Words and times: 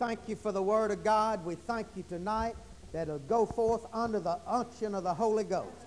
thank 0.00 0.20
you 0.28 0.34
for 0.34 0.50
the 0.50 0.62
Word 0.62 0.90
of 0.90 1.04
God. 1.04 1.44
We 1.44 1.54
thank 1.54 1.86
you 1.94 2.02
tonight 2.02 2.56
that 2.92 3.02
it'll 3.02 3.18
go 3.18 3.44
forth 3.44 3.86
under 3.92 4.18
the 4.18 4.38
unction 4.46 4.94
of 4.94 5.04
the 5.04 5.12
Holy 5.12 5.44
Ghost. 5.44 5.86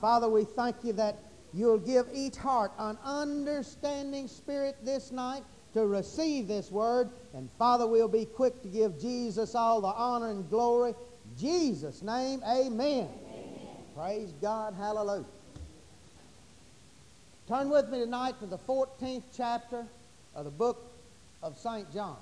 Father, 0.00 0.28
we 0.28 0.44
thank 0.44 0.82
you 0.82 0.92
that 0.94 1.22
you'll 1.54 1.78
give 1.78 2.08
each 2.12 2.36
heart 2.36 2.72
an 2.76 2.98
understanding 3.04 4.26
spirit 4.26 4.76
this 4.82 5.12
night 5.12 5.44
to 5.74 5.86
receive 5.86 6.48
this 6.48 6.72
word. 6.72 7.10
And 7.34 7.48
Father, 7.56 7.86
we'll 7.86 8.08
be 8.08 8.24
quick 8.24 8.62
to 8.62 8.68
give 8.68 9.00
Jesus 9.00 9.54
all 9.54 9.80
the 9.80 9.86
honor 9.86 10.30
and 10.30 10.50
glory. 10.50 10.94
Jesus' 11.38 12.02
name, 12.02 12.42
amen. 12.44 13.08
amen. 13.08 13.08
Praise 13.96 14.34
God. 14.42 14.74
Hallelujah. 14.74 15.24
Turn 17.46 17.70
with 17.70 17.88
me 17.90 18.00
tonight 18.00 18.40
to 18.40 18.46
the 18.46 18.58
14th 18.58 19.22
chapter 19.34 19.86
of 20.34 20.46
the 20.46 20.50
book 20.50 20.92
of 21.44 21.56
St. 21.56 21.92
John. 21.92 22.18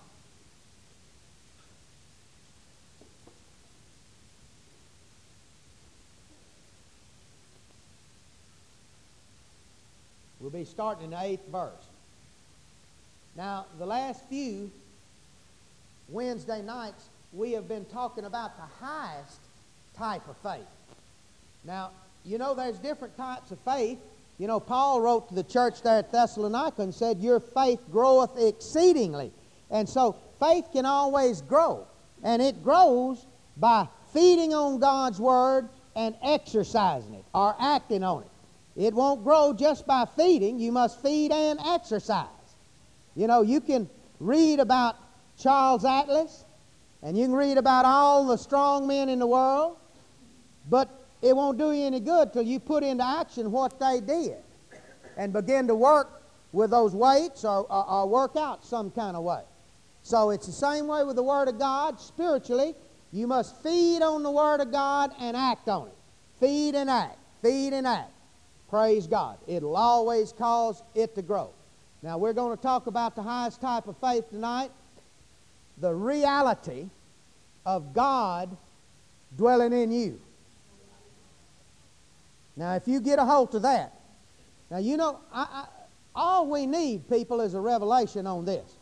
We'll 10.40 10.50
be 10.50 10.64
starting 10.64 11.04
in 11.04 11.10
the 11.10 11.22
eighth 11.22 11.46
verse. 11.52 11.84
Now, 13.36 13.66
the 13.78 13.86
last 13.86 14.26
few 14.28 14.70
Wednesday 16.08 16.62
nights, 16.62 17.08
we 17.32 17.52
have 17.52 17.68
been 17.68 17.84
talking 17.86 18.24
about 18.24 18.56
the 18.56 18.84
highest 18.84 19.38
type 19.96 20.26
of 20.28 20.36
faith. 20.38 20.66
Now, 21.64 21.90
you 22.24 22.38
know 22.38 22.54
there's 22.54 22.78
different 22.78 23.16
types 23.16 23.50
of 23.50 23.58
faith. 23.60 23.98
You 24.38 24.46
know, 24.46 24.58
Paul 24.58 25.02
wrote 25.02 25.28
to 25.28 25.34
the 25.34 25.42
church 25.42 25.82
there 25.82 25.98
at 25.98 26.10
Thessalonica 26.10 26.82
and 26.82 26.94
said, 26.94 27.18
Your 27.18 27.40
faith 27.40 27.80
groweth 27.92 28.38
exceedingly. 28.38 29.32
And 29.70 29.88
so 29.88 30.16
faith 30.40 30.64
can 30.72 30.86
always 30.86 31.42
grow. 31.42 31.86
And 32.22 32.40
it 32.40 32.64
grows 32.64 33.26
by 33.58 33.86
feeding 34.12 34.54
on 34.54 34.80
God's 34.80 35.20
Word 35.20 35.68
and 35.94 36.14
exercising 36.22 37.14
it 37.14 37.24
or 37.34 37.54
acting 37.60 38.02
on 38.02 38.22
it. 38.22 38.28
It 38.80 38.94
won't 38.94 39.22
grow 39.22 39.52
just 39.52 39.86
by 39.86 40.06
feeding. 40.16 40.58
You 40.58 40.72
must 40.72 41.02
feed 41.02 41.32
and 41.32 41.60
exercise. 41.60 42.26
You 43.14 43.26
know, 43.26 43.42
you 43.42 43.60
can 43.60 43.90
read 44.20 44.58
about 44.58 44.96
Charles 45.38 45.84
Atlas 45.84 46.46
and 47.02 47.14
you 47.14 47.26
can 47.26 47.34
read 47.34 47.58
about 47.58 47.84
all 47.84 48.26
the 48.26 48.38
strong 48.38 48.86
men 48.86 49.10
in 49.10 49.18
the 49.18 49.26
world, 49.26 49.76
but 50.70 50.88
it 51.20 51.36
won't 51.36 51.58
do 51.58 51.72
you 51.72 51.84
any 51.84 52.00
good 52.00 52.32
till 52.32 52.42
you 52.42 52.58
put 52.58 52.82
into 52.82 53.04
action 53.04 53.52
what 53.52 53.78
they 53.78 54.00
did 54.00 54.38
and 55.18 55.30
begin 55.34 55.66
to 55.66 55.74
work 55.74 56.22
with 56.52 56.70
those 56.70 56.94
weights 56.94 57.44
or, 57.44 57.66
or, 57.70 57.86
or 57.86 58.08
work 58.08 58.34
out 58.34 58.64
some 58.64 58.90
kind 58.90 59.14
of 59.14 59.22
way. 59.22 59.42
So 60.02 60.30
it's 60.30 60.46
the 60.46 60.52
same 60.52 60.86
way 60.86 61.04
with 61.04 61.16
the 61.16 61.22
Word 61.22 61.48
of 61.48 61.58
God. 61.58 62.00
Spiritually, 62.00 62.74
you 63.12 63.26
must 63.26 63.62
feed 63.62 64.00
on 64.00 64.22
the 64.22 64.30
Word 64.30 64.62
of 64.62 64.72
God 64.72 65.12
and 65.20 65.36
act 65.36 65.68
on 65.68 65.88
it. 65.88 65.96
Feed 66.40 66.74
and 66.74 66.88
act. 66.88 67.18
Feed 67.42 67.74
and 67.74 67.86
act. 67.86 68.12
Praise 68.70 69.08
God. 69.08 69.36
It'll 69.48 69.76
always 69.76 70.32
cause 70.32 70.82
it 70.94 71.16
to 71.16 71.22
grow. 71.22 71.50
Now, 72.02 72.16
we're 72.16 72.32
going 72.32 72.56
to 72.56 72.62
talk 72.62 72.86
about 72.86 73.16
the 73.16 73.22
highest 73.22 73.60
type 73.60 73.88
of 73.88 73.96
faith 73.98 74.30
tonight 74.30 74.70
the 75.78 75.92
reality 75.92 76.88
of 77.64 77.94
God 77.94 78.54
dwelling 79.36 79.72
in 79.72 79.90
you. 79.90 80.20
Now, 82.56 82.74
if 82.74 82.86
you 82.86 83.00
get 83.00 83.18
a 83.18 83.24
hold 83.24 83.54
of 83.54 83.62
that, 83.62 83.94
now 84.70 84.78
you 84.78 84.98
know, 84.98 85.20
I, 85.32 85.42
I, 85.50 85.66
all 86.14 86.50
we 86.50 86.66
need, 86.66 87.08
people, 87.08 87.40
is 87.40 87.54
a 87.54 87.60
revelation 87.60 88.26
on 88.26 88.44
this. 88.44 88.76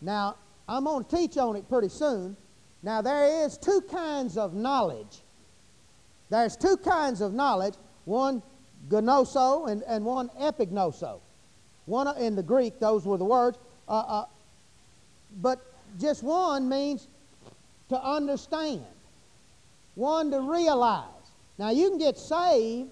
Now, 0.00 0.36
I'm 0.68 0.84
going 0.84 1.04
to 1.04 1.16
teach 1.16 1.36
on 1.36 1.54
it 1.54 1.68
pretty 1.68 1.88
soon. 1.88 2.36
Now, 2.82 3.02
there 3.02 3.44
is 3.44 3.56
two 3.56 3.80
kinds 3.82 4.36
of 4.36 4.54
knowledge. 4.54 5.20
There's 6.28 6.56
two 6.56 6.76
kinds 6.76 7.20
of 7.20 7.32
knowledge. 7.32 7.74
One 8.04 8.42
gnosis 8.90 9.70
and, 9.70 9.82
and 9.86 10.04
one 10.04 10.28
epignosis. 10.40 11.20
One 11.86 12.16
in 12.18 12.34
the 12.34 12.42
Greek, 12.42 12.80
those 12.80 13.04
were 13.06 13.16
the 13.16 13.24
words. 13.24 13.58
Uh, 13.88 13.92
uh, 13.92 14.24
but 15.40 15.60
just 16.00 16.22
one 16.22 16.68
means 16.68 17.06
to 17.88 18.02
understand, 18.02 18.84
one 19.94 20.30
to 20.30 20.40
realize. 20.40 21.04
Now, 21.58 21.70
you 21.70 21.88
can 21.90 21.98
get 21.98 22.18
saved, 22.18 22.90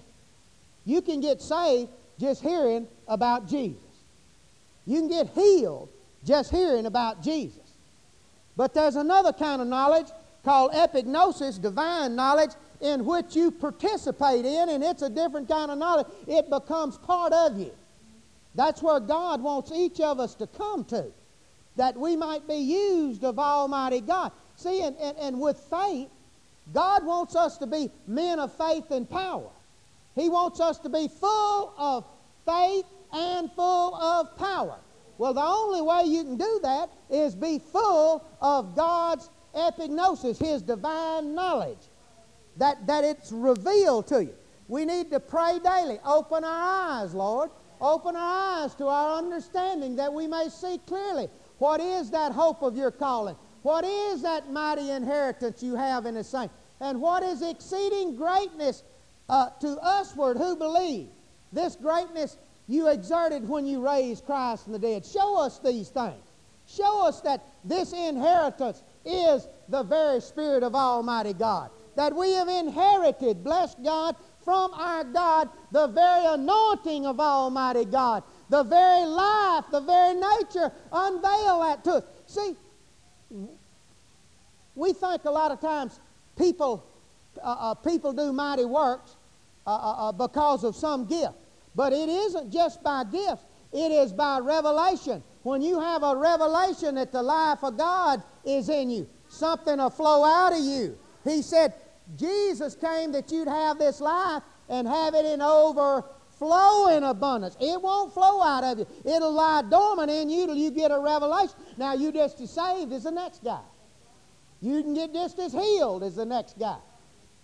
you 0.84 1.03
can 1.03 1.21
get 1.21 1.43
saved 1.43 1.91
just 2.19 2.43
hearing 2.43 2.87
about 3.09 3.49
Jesus. 3.49 3.83
You 4.87 5.01
can 5.01 5.09
get 5.09 5.28
healed 5.31 5.89
just 6.25 6.51
hearing 6.51 6.87
about 6.87 7.22
Jesus. 7.22 7.59
But 8.56 8.72
there's 8.72 8.97
another 8.97 9.33
kind 9.33 9.61
of 9.61 9.69
knowledge 9.69 10.06
called 10.45 10.72
epignosis, 10.72 11.61
divine 11.61 12.15
knowledge, 12.15 12.51
in 12.84 13.06
which 13.06 13.34
you 13.34 13.50
participate 13.50 14.45
in, 14.45 14.69
and 14.69 14.84
it's 14.84 15.00
a 15.00 15.09
different 15.09 15.49
kind 15.49 15.71
of 15.71 15.78
knowledge. 15.78 16.06
It 16.28 16.50
becomes 16.50 16.99
part 16.99 17.33
of 17.33 17.59
you. 17.59 17.72
That's 18.55 18.83
where 18.83 19.00
God 19.00 19.43
wants 19.43 19.72
each 19.72 20.00
of 20.00 20.21
us 20.21 20.34
to 20.34 20.47
come 20.47 20.84
to, 20.84 21.06
that 21.77 21.97
we 21.97 22.15
might 22.15 22.47
be 22.47 22.56
used 22.56 23.25
of 23.25 23.39
Almighty 23.39 24.03
God. 24.03 24.33
See, 24.56 24.83
and, 24.83 24.95
and, 24.99 25.17
and 25.17 25.41
with 25.41 25.56
faith, 25.59 26.09
God 26.75 27.06
wants 27.06 27.34
us 27.34 27.56
to 27.59 27.67
be 27.67 27.91
men 28.06 28.39
of 28.39 28.55
faith 28.55 28.91
and 28.91 29.09
power. 29.09 29.49
He 30.15 30.28
wants 30.28 30.61
us 30.61 30.78
to 30.81 30.91
be 30.91 31.09
full 31.09 31.75
of 31.78 32.05
faith 32.45 32.84
and 33.15 33.51
full 33.53 33.95
of 33.95 34.37
power. 34.37 34.77
Well, 35.16 35.33
the 35.33 35.43
only 35.43 35.81
way 35.81 36.03
you 36.05 36.22
can 36.22 36.37
do 36.37 36.61
that 36.62 36.91
is 37.09 37.34
be 37.34 37.59
full 37.59 38.22
of 38.43 38.77
God's 38.77 39.31
epignosis, 39.55 40.39
His 40.39 40.61
divine 40.61 41.34
knowledge 41.34 41.78
that, 42.56 42.87
that 42.87 43.04
it's 43.04 43.32
revealed 43.32 44.06
to 44.09 44.25
you. 44.25 44.34
We 44.69 44.84
need 44.84 45.10
to 45.10 45.20
pray 45.20 45.59
daily. 45.62 45.98
Open 46.04 46.44
our 46.44 47.03
eyes, 47.03 47.15
Lord. 47.15 47.50
Open 47.81 48.16
our 48.16 48.62
eyes 48.62 48.75
to 48.76 48.87
our 48.87 49.19
understanding 49.19 49.97
that 49.97 50.12
we 50.12 50.26
may 50.26 50.48
see 50.48 50.78
clearly 50.87 51.28
what 51.59 51.81
is 51.81 52.10
that 52.10 52.32
hope 52.32 52.62
of 52.62 52.76
your 52.76 52.91
calling. 52.91 53.37
What 53.62 53.84
is 53.84 54.22
that 54.22 54.50
mighty 54.50 54.91
inheritance 54.91 55.62
you 55.62 55.75
have 55.75 56.06
in 56.06 56.15
the 56.15 56.25
saints? 56.25 56.54
And 56.81 57.00
what 57.00 57.22
is 57.22 57.42
exceeding 57.42 58.16
greatness 58.16 58.82
uh, 59.28 59.50
to 59.60 59.78
usward 59.82 60.36
who 60.36 60.56
believe? 60.56 61.09
This 61.53 61.76
greatness 61.76 62.36
you 62.66 62.88
exerted 62.88 63.48
when 63.48 63.66
you 63.66 63.84
raised 63.84 64.25
Christ 64.25 64.65
from 64.65 64.72
the 64.72 64.78
dead. 64.78 65.04
Show 65.04 65.38
us 65.41 65.59
these 65.59 65.88
things. 65.88 66.25
Show 66.66 67.06
us 67.06 67.21
that 67.22 67.44
this 67.65 67.92
inheritance 67.92 68.82
is 69.04 69.47
the 69.69 69.82
very 69.82 70.21
Spirit 70.21 70.62
of 70.62 70.75
Almighty 70.75 71.34
God 71.34 71.71
that 71.97 72.15
we 72.15 72.32
have 72.32 72.49
inherited, 72.49 73.43
bless 73.44 73.75
God, 73.77 74.16
from 74.44 74.72
our 74.75 75.05
God 75.05 75.49
the 75.72 75.87
very 75.88 76.27
anointing 76.27 77.06
of 77.06 77.19
Almighty 77.19 77.84
God, 77.84 78.22
the 78.50 78.62
very 78.62 79.06
life, 79.06 79.65
the 79.72 79.81
very 79.81 80.15
nature. 80.15 80.71
Unveil 80.93 81.60
that 81.60 81.84
to 81.84 81.91
us. 81.94 82.04
See, 82.27 82.54
we 84.75 84.93
think 84.93 85.25
a 85.25 85.31
lot 85.31 85.50
of 85.50 85.60
times 85.60 85.99
people, 86.37 86.87
uh, 87.43 87.56
uh, 87.59 87.75
people 87.75 88.12
do 88.12 88.33
mighty 88.33 88.65
works 88.65 89.16
uh, 89.66 89.71
uh, 89.71 90.09
uh 90.09 90.12
because 90.12 90.62
of 90.65 90.77
some 90.77 91.06
gift. 91.06 91.34
But 91.75 91.93
it 91.93 92.09
isn't 92.09 92.53
just 92.53 92.83
by 92.83 93.04
gift, 93.04 93.43
it 93.72 93.91
is 93.91 94.12
by 94.12 94.38
revelation. 94.38 95.22
When 95.43 95.60
you 95.60 95.81
have 95.81 96.03
a 96.03 96.16
revelation 96.16 96.94
that 96.94 97.12
the 97.12 97.22
life 97.22 97.62
of 97.62 97.77
God 97.77 98.22
is 98.44 98.69
in 98.69 98.91
you, 98.91 99.09
something 99.28 99.78
will 99.78 99.91
flow 99.91 100.25
out 100.25 100.53
of 100.53 100.60
you. 100.60 100.99
He 101.25 101.43
said, 101.43 101.75
Jesus 102.16 102.75
came 102.75 103.12
that 103.12 103.32
you'd 103.32 103.48
have 103.48 103.78
this 103.78 104.00
life 104.00 104.42
and 104.69 104.87
have 104.87 105.15
it 105.15 105.25
in 105.25 105.41
overflowing 105.41 107.03
abundance. 107.03 107.56
It 107.60 107.81
won't 107.81 108.12
flow 108.12 108.42
out 108.42 108.65
of 108.65 108.78
you. 108.78 108.87
It'll 109.04 109.32
lie 109.32 109.62
dormant 109.62 110.10
in 110.10 110.28
you 110.28 110.47
till 110.47 110.56
you 110.56 110.71
get 110.71 110.91
a 110.91 110.98
revelation. 110.98 111.54
Now 111.77 111.95
you 111.95 112.12
just 112.12 112.41
as 112.41 112.51
saved 112.51 112.92
as 112.92 113.04
the 113.04 113.10
next 113.10 113.42
guy. 113.42 113.62
You 114.60 114.83
can 114.83 114.95
get 114.95 115.12
just 115.12 115.39
as 115.39 115.53
healed 115.53 116.03
as 116.03 116.16
the 116.16 116.24
next 116.24 116.59
guy. 116.59 116.78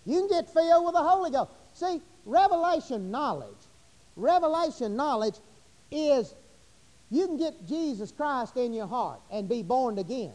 You 0.05 0.19
can 0.19 0.29
get 0.29 0.51
filled 0.51 0.85
with 0.85 0.95
the 0.95 1.03
Holy 1.03 1.31
Ghost. 1.31 1.51
See, 1.73 2.01
revelation 2.25 3.11
knowledge, 3.11 3.67
revelation 4.15 4.95
knowledge 4.95 5.35
is 5.91 6.33
you 7.09 7.27
can 7.27 7.37
get 7.37 7.67
Jesus 7.67 8.11
Christ 8.11 8.57
in 8.57 8.73
your 8.73 8.87
heart 8.87 9.19
and 9.31 9.47
be 9.47 9.61
born 9.63 9.97
again, 9.97 10.33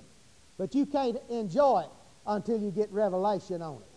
but 0.58 0.74
you 0.74 0.86
can't 0.86 1.16
enjoy 1.30 1.80
it 1.80 1.90
until 2.26 2.58
you 2.58 2.70
get 2.70 2.90
revelation 2.92 3.62
on 3.62 3.76
it. 3.76 3.95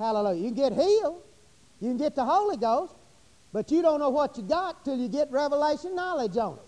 Hallelujah. 0.00 0.40
You 0.40 0.54
can 0.54 0.54
get 0.54 0.72
healed. 0.72 1.22
You 1.80 1.90
can 1.90 1.98
get 1.98 2.14
the 2.14 2.24
Holy 2.24 2.56
Ghost, 2.56 2.94
but 3.52 3.70
you 3.70 3.82
don't 3.82 4.00
know 4.00 4.10
what 4.10 4.36
you 4.36 4.42
got 4.42 4.84
till 4.84 4.96
you 4.96 5.08
get 5.08 5.30
revelation 5.30 5.94
knowledge 5.94 6.36
on 6.36 6.54
it. 6.54 6.62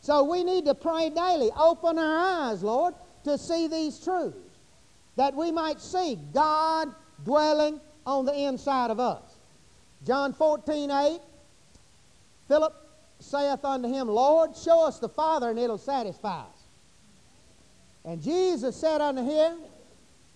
So 0.00 0.24
we 0.24 0.44
need 0.44 0.64
to 0.64 0.74
pray 0.74 1.10
daily. 1.10 1.50
Open 1.58 1.98
our 1.98 2.50
eyes, 2.50 2.62
Lord, 2.62 2.94
to 3.24 3.36
see 3.36 3.68
these 3.68 4.02
truths, 4.02 4.36
that 5.16 5.34
we 5.34 5.52
might 5.52 5.80
see 5.80 6.18
God 6.32 6.88
dwelling 7.24 7.80
on 8.06 8.24
the 8.24 8.34
inside 8.34 8.90
of 8.90 8.98
us. 8.98 9.22
John 10.06 10.32
14, 10.32 10.90
8, 10.90 11.20
Philip 12.48 12.74
saith 13.18 13.62
unto 13.62 13.88
him, 13.88 14.08
Lord, 14.08 14.56
show 14.56 14.86
us 14.86 14.98
the 14.98 15.08
Father, 15.08 15.50
and 15.50 15.58
it'll 15.58 15.76
satisfy 15.76 16.40
us. 16.40 16.62
And 18.06 18.22
Jesus 18.22 18.74
said 18.74 19.02
unto 19.02 19.22
him, 19.22 19.58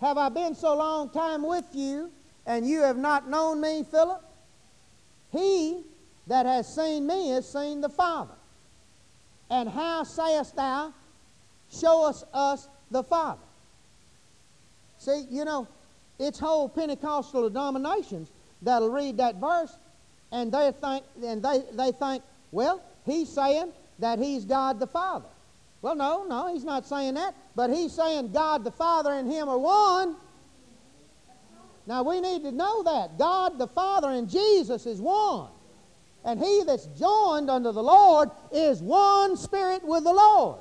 Have 0.03 0.19
I 0.19 0.29
been 0.29 0.55
so 0.55 0.77
long 0.77 1.09
time 1.09 1.43
with 1.47 1.65
you, 1.73 2.13
and 2.47 2.67
you 2.67 2.83
have 2.83 2.97
not 2.97 3.29
known 3.29 3.61
me, 3.61 3.85
Philip? 3.91 4.23
He 5.33 5.83
that 6.27 6.47
has 6.47 6.73
seen 6.73 7.07
me 7.07 7.31
has 7.31 7.51
seen 7.51 7.81
the 7.81 7.89
Father. 7.89 8.35
And 9.51 9.69
how 9.69 10.05
sayest 10.05 10.57
thou, 10.57 10.93
Show 11.71 12.07
us 12.07 12.25
us 12.33 12.69
the 12.91 13.03
Father? 13.03 13.41
See, 14.99 15.27
you 15.31 15.45
know, 15.45 15.67
it's 16.19 16.39
whole 16.39 16.69
Pentecostal 16.69 17.49
denominations 17.49 18.31
that'll 18.63 18.91
read 18.91 19.17
that 19.19 19.37
verse 19.37 19.77
and 20.31 20.53
they 20.53 20.73
think 20.81 21.05
and 21.25 21.43
they, 21.43 21.63
they 21.73 21.93
think, 21.93 22.23
well, 22.53 22.81
he's 23.05 23.29
saying 23.29 23.73
that 23.99 24.19
he's 24.19 24.45
God 24.45 24.79
the 24.79 24.87
Father. 24.87 25.27
Well, 25.83 25.95
no, 25.95 26.25
no, 26.25 26.53
he's 26.53 26.65
not 26.65 26.87
saying 26.87 27.15
that, 27.15 27.35
but 27.55 27.71
he's 27.71 27.93
saying 27.93 28.33
God 28.33 28.65
the 28.65 28.71
Father 28.71 29.13
and 29.13 29.31
him 29.31 29.49
are 29.49 29.59
one. 29.59 30.17
Now 31.87 32.03
we 32.03 32.21
need 32.21 32.43
to 32.45 32.53
know 32.53 32.83
that. 32.83 33.19
God 33.19 33.59
the 33.59 33.67
Father 33.69 34.11
and 34.11 34.29
Jesus 34.29 34.87
is 34.87 35.01
one. 35.01 35.51
And 36.25 36.41
he 36.41 36.63
that's 36.67 36.87
joined 36.99 37.51
unto 37.51 37.71
the 37.73 37.83
Lord 37.83 38.31
is 38.51 38.81
one 38.81 39.37
spirit 39.37 39.85
with 39.85 40.05
the 40.05 40.13
Lord. 40.13 40.59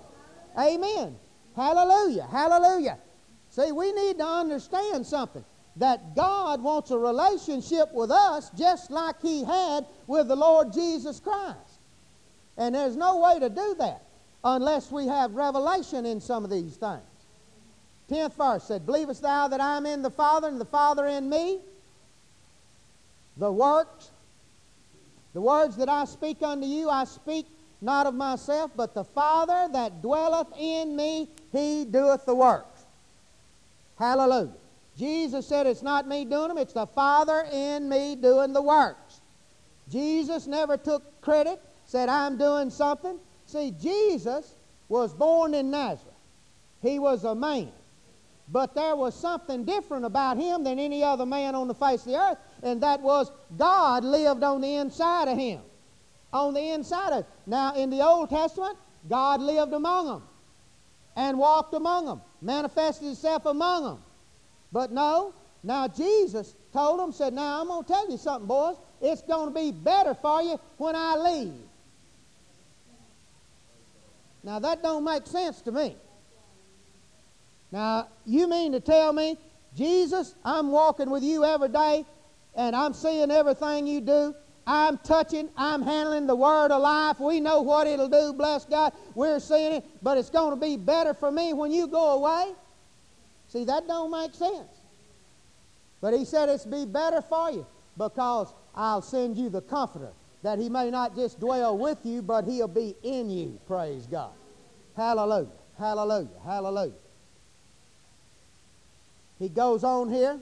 Amen. 0.60 1.16
Hallelujah. 1.56 2.28
Hallelujah. 2.30 2.98
See, 3.50 3.72
we 3.72 3.94
need 3.94 4.18
to 4.18 4.26
understand 4.26 5.06
something 5.06 5.46
that 5.78 6.16
God 6.16 6.62
wants 6.62 6.92
a 6.92 6.98
relationship 6.98 7.94
with 7.94 8.12
us 8.12 8.50
just 8.58 8.92
like 8.92 9.22
He 9.22 9.44
had 9.44 9.86
with 10.08 10.28
the 10.28 10.36
Lord 10.36 10.74
Jesus 10.74 11.20
Christ. 11.20 11.58
And 12.58 12.76
there's 12.76 12.96
no 12.96 13.18
way 13.20 13.40
to 13.40 13.50
do 13.50 13.76
that 13.80 14.04
unless 14.44 14.92
we 14.92 15.08
have 15.08 15.34
revelation 15.34 16.06
in 16.06 16.20
some 16.20 16.44
of 16.44 16.52
these 16.52 16.76
things. 16.76 17.02
Tenth 18.10 18.36
verse 18.36 18.64
said, 18.66 18.86
Believest 18.86 19.22
thou 19.22 19.48
that 19.48 19.62
I 19.62 19.78
am 19.78 19.86
in 19.86 20.02
the 20.02 20.12
Father 20.12 20.48
and 20.48 20.60
the 20.60 20.66
Father 20.66 21.06
in 21.08 21.30
me? 21.30 21.60
The 23.38 23.52
works, 23.52 24.12
the 25.34 25.42
words 25.42 25.76
that 25.78 25.90
I 25.90 26.06
speak 26.06 26.42
unto 26.42 26.68
you, 26.68 26.90
I 26.90 27.06
speak 27.06 27.48
not 27.82 28.08
of 28.08 28.14
myself, 28.14 28.72
but 28.76 28.94
the 28.94 29.04
Father 29.04 29.68
that 29.74 30.02
dwelleth 30.02 30.48
in 30.58 30.96
me, 30.96 31.28
he 31.52 31.86
doeth 31.86 32.26
the 32.26 32.36
works. 32.36 32.86
Hallelujah. 33.98 34.54
Jesus 34.98 35.48
said, 35.48 35.66
It's 35.66 35.82
not 35.82 36.08
me 36.08 36.24
doing 36.26 36.50
them, 36.50 36.58
it's 36.58 36.74
the 36.74 36.86
Father 36.88 37.46
in 37.52 37.90
me 37.90 38.16
doing 38.16 38.54
the 38.54 38.62
works. 38.62 39.22
Jesus 39.90 40.48
never 40.48 40.78
took 40.78 41.22
credit, 41.22 41.60
said, 41.86 42.10
I'm 42.10 42.38
doing 42.38 42.70
something. 42.70 43.18
See, 43.48 43.74
Jesus 43.82 44.54
was 44.88 45.14
born 45.14 45.54
in 45.54 45.72
Nazareth. 45.72 46.14
He 46.82 47.00
was 47.00 47.24
a 47.24 47.36
man. 47.36 47.72
But 48.50 48.76
there 48.76 48.96
was 48.96 49.16
something 49.16 49.64
different 49.64 50.06
about 50.06 50.38
him 50.38 50.64
than 50.64 50.78
any 50.78 51.04
other 51.04 51.26
man 51.26 51.56
on 51.56 51.68
the 51.68 51.74
face 51.74 52.02
of 52.02 52.12
the 52.12 52.20
earth, 52.20 52.38
and 52.62 52.82
that 52.84 53.02
was 53.02 53.32
God 53.58 54.04
lived 54.04 54.44
on 54.44 54.62
the 54.62 54.76
inside 54.76 55.28
of 55.28 55.38
him. 55.38 55.62
On 56.34 56.54
the 56.54 56.72
inside 56.72 57.14
of 57.14 57.26
Now, 57.46 57.76
in 57.76 57.90
the 57.90 58.02
Old 58.02 58.30
Testament, 58.30 58.78
God 59.08 59.42
lived 59.42 59.74
among 59.74 60.08
them 60.08 60.24
and 61.16 61.38
walked 61.38 61.74
among 61.74 62.06
them, 62.06 62.22
manifested 62.42 63.06
himself 63.06 63.46
among 63.46 63.84
them. 63.84 64.04
But 64.72 64.92
no, 64.92 65.34
now 65.64 65.88
Jesus 65.88 66.56
told 66.74 67.00
them, 67.00 67.12
said, 67.12 67.34
Now 67.34 67.62
I'm 67.62 67.68
going 67.68 67.84
to 67.84 67.88
tell 67.88 68.10
you 68.10 68.18
something, 68.18 68.48
boys. 68.48 68.76
It's 69.02 69.22
going 69.22 69.54
to 69.54 69.54
be 69.54 69.72
better 69.72 70.14
for 70.14 70.42
you 70.42 70.60
when 70.78 70.96
I 70.96 71.16
leave. 71.16 71.54
Now 74.44 74.60
that 74.60 74.84
don't 74.84 75.04
make 75.04 75.26
sense 75.28 75.62
to 75.62 75.72
me. 75.72 75.96
Now, 77.74 78.10
you 78.24 78.48
mean 78.48 78.72
to 78.74 78.80
tell 78.80 79.12
me, 79.12 79.36
Jesus, 79.76 80.36
I'm 80.46 80.70
walking 80.70 81.10
with 81.10 81.24
you 81.24 81.44
every 81.44 81.70
day 81.70 82.06
and 82.56 82.76
I'm 82.76 82.94
seeing 82.94 83.32
everything 83.32 83.88
you 83.88 84.00
do. 84.00 84.36
I'm 84.68 85.00
touching, 85.00 85.50
I'm 85.58 85.82
handling 85.82 86.28
the 86.28 86.36
word 86.36 86.72
of 86.72 86.84
life. 86.84 87.20
We 87.20 87.40
know 87.40 87.64
what 87.64 87.88
it'll 87.88 88.10
do, 88.10 88.32
bless 88.32 88.66
God. 88.66 88.94
We're 89.16 89.40
seeing 89.40 89.74
it, 89.74 89.86
but 90.04 90.20
it's 90.20 90.30
going 90.30 90.52
to 90.52 90.56
be 90.56 90.78
better 90.78 91.16
for 91.16 91.32
me 91.32 91.54
when 91.54 91.72
you 91.72 91.88
go 91.88 92.12
away. 92.12 92.54
See, 93.48 93.64
that 93.64 93.88
don't 93.88 94.12
make 94.12 94.36
sense. 94.36 94.70
But 96.00 96.14
he 96.14 96.26
said 96.26 96.50
it's 96.50 96.66
be 96.66 96.86
better 96.86 97.24
for 97.24 97.50
you 97.50 97.66
because 97.98 98.54
I'll 98.76 99.02
send 99.02 99.36
you 99.36 99.50
the 99.50 99.62
comforter 99.62 100.12
that 100.44 100.60
he 100.60 100.70
may 100.70 100.92
not 100.92 101.16
just 101.16 101.40
dwell 101.40 101.76
with 101.76 101.98
you, 102.04 102.22
but 102.22 102.46
he'll 102.46 102.68
be 102.68 102.96
in 103.02 103.32
you. 103.32 103.60
Praise 103.66 104.06
God. 104.06 104.34
Hallelujah. 104.96 105.48
Hallelujah. 105.80 106.30
Hallelujah. 106.46 107.03
He 109.40 109.50
goes 109.50 109.84
on 109.84 110.12
here. 110.12 110.40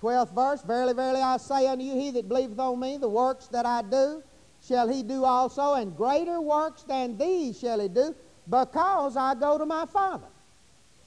12th 0.00 0.34
verse 0.34 0.62
Verily, 0.62 0.92
verily, 0.92 1.20
I 1.20 1.38
say 1.38 1.66
unto 1.66 1.84
you, 1.84 1.94
he 1.94 2.10
that 2.10 2.28
believeth 2.28 2.58
on 2.58 2.78
me, 2.78 2.98
the 2.98 3.08
works 3.08 3.46
that 3.48 3.64
I 3.64 3.82
do, 3.82 4.22
shall 4.66 4.88
he 4.88 5.02
do 5.02 5.24
also, 5.24 5.74
and 5.74 5.96
greater 5.96 6.40
works 6.40 6.82
than 6.82 7.16
these 7.16 7.58
shall 7.58 7.80
he 7.80 7.88
do, 7.88 8.14
because 8.48 9.16
I 9.16 9.34
go 9.34 9.58
to 9.58 9.66
my 9.66 9.86
Father. 9.86 10.26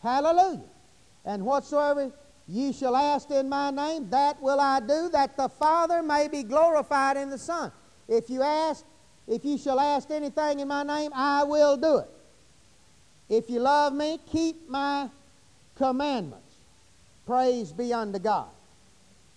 Hallelujah. 0.01 0.63
And 1.25 1.45
whatsoever 1.45 2.11
ye 2.47 2.71
shall 2.71 2.95
ask 2.95 3.29
in 3.29 3.49
my 3.49 3.69
name, 3.69 4.09
that 4.09 4.41
will 4.41 4.59
I 4.59 4.79
do, 4.79 5.09
that 5.09 5.37
the 5.37 5.49
Father 5.49 6.01
may 6.01 6.27
be 6.27 6.43
glorified 6.43 7.17
in 7.17 7.29
the 7.29 7.37
Son. 7.37 7.71
If 8.07 8.29
you 8.29 8.41
ask, 8.41 8.85
if 9.27 9.43
you 9.43 9.57
shall 9.57 9.79
ask 9.79 10.09
anything 10.09 10.61
in 10.61 10.67
my 10.67 10.83
name, 10.83 11.11
I 11.13 11.43
will 11.43 11.75
do 11.77 11.97
it. 11.97 12.09
If 13.29 13.49
you 13.49 13.59
love 13.59 13.93
me, 13.93 14.19
keep 14.31 14.69
my 14.69 15.09
commandments. 15.77 16.43
Praise 17.25 17.71
be 17.71 17.93
unto 17.93 18.19
God. 18.19 18.47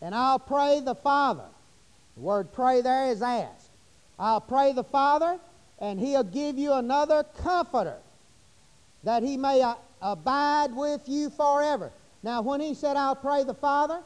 And 0.00 0.14
I'll 0.14 0.38
pray 0.38 0.80
the 0.80 0.94
Father. 0.94 1.44
The 2.16 2.22
word 2.22 2.52
pray 2.52 2.80
there 2.80 3.08
is 3.08 3.22
ask. 3.22 3.68
I'll 4.18 4.40
pray 4.40 4.72
the 4.72 4.84
Father, 4.84 5.38
and 5.78 5.98
he'll 5.98 6.24
give 6.24 6.58
you 6.58 6.72
another 6.72 7.24
comforter 7.42 7.96
that 9.02 9.22
he 9.22 9.36
may 9.36 9.62
uh, 9.62 9.74
abide 10.02 10.74
with 10.74 11.02
you 11.06 11.30
forever. 11.30 11.90
Now, 12.22 12.42
when 12.42 12.60
he 12.60 12.74
said, 12.74 12.96
I'll 12.96 13.16
pray 13.16 13.44
the 13.44 13.54
Father, 13.54 14.00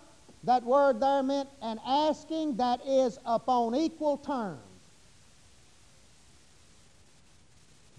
that 0.44 0.62
word 0.62 1.00
there 1.00 1.22
meant 1.22 1.48
an 1.62 1.80
asking 1.86 2.56
that 2.56 2.80
is 2.86 3.18
upon 3.26 3.74
equal 3.74 4.18
terms. 4.18 4.60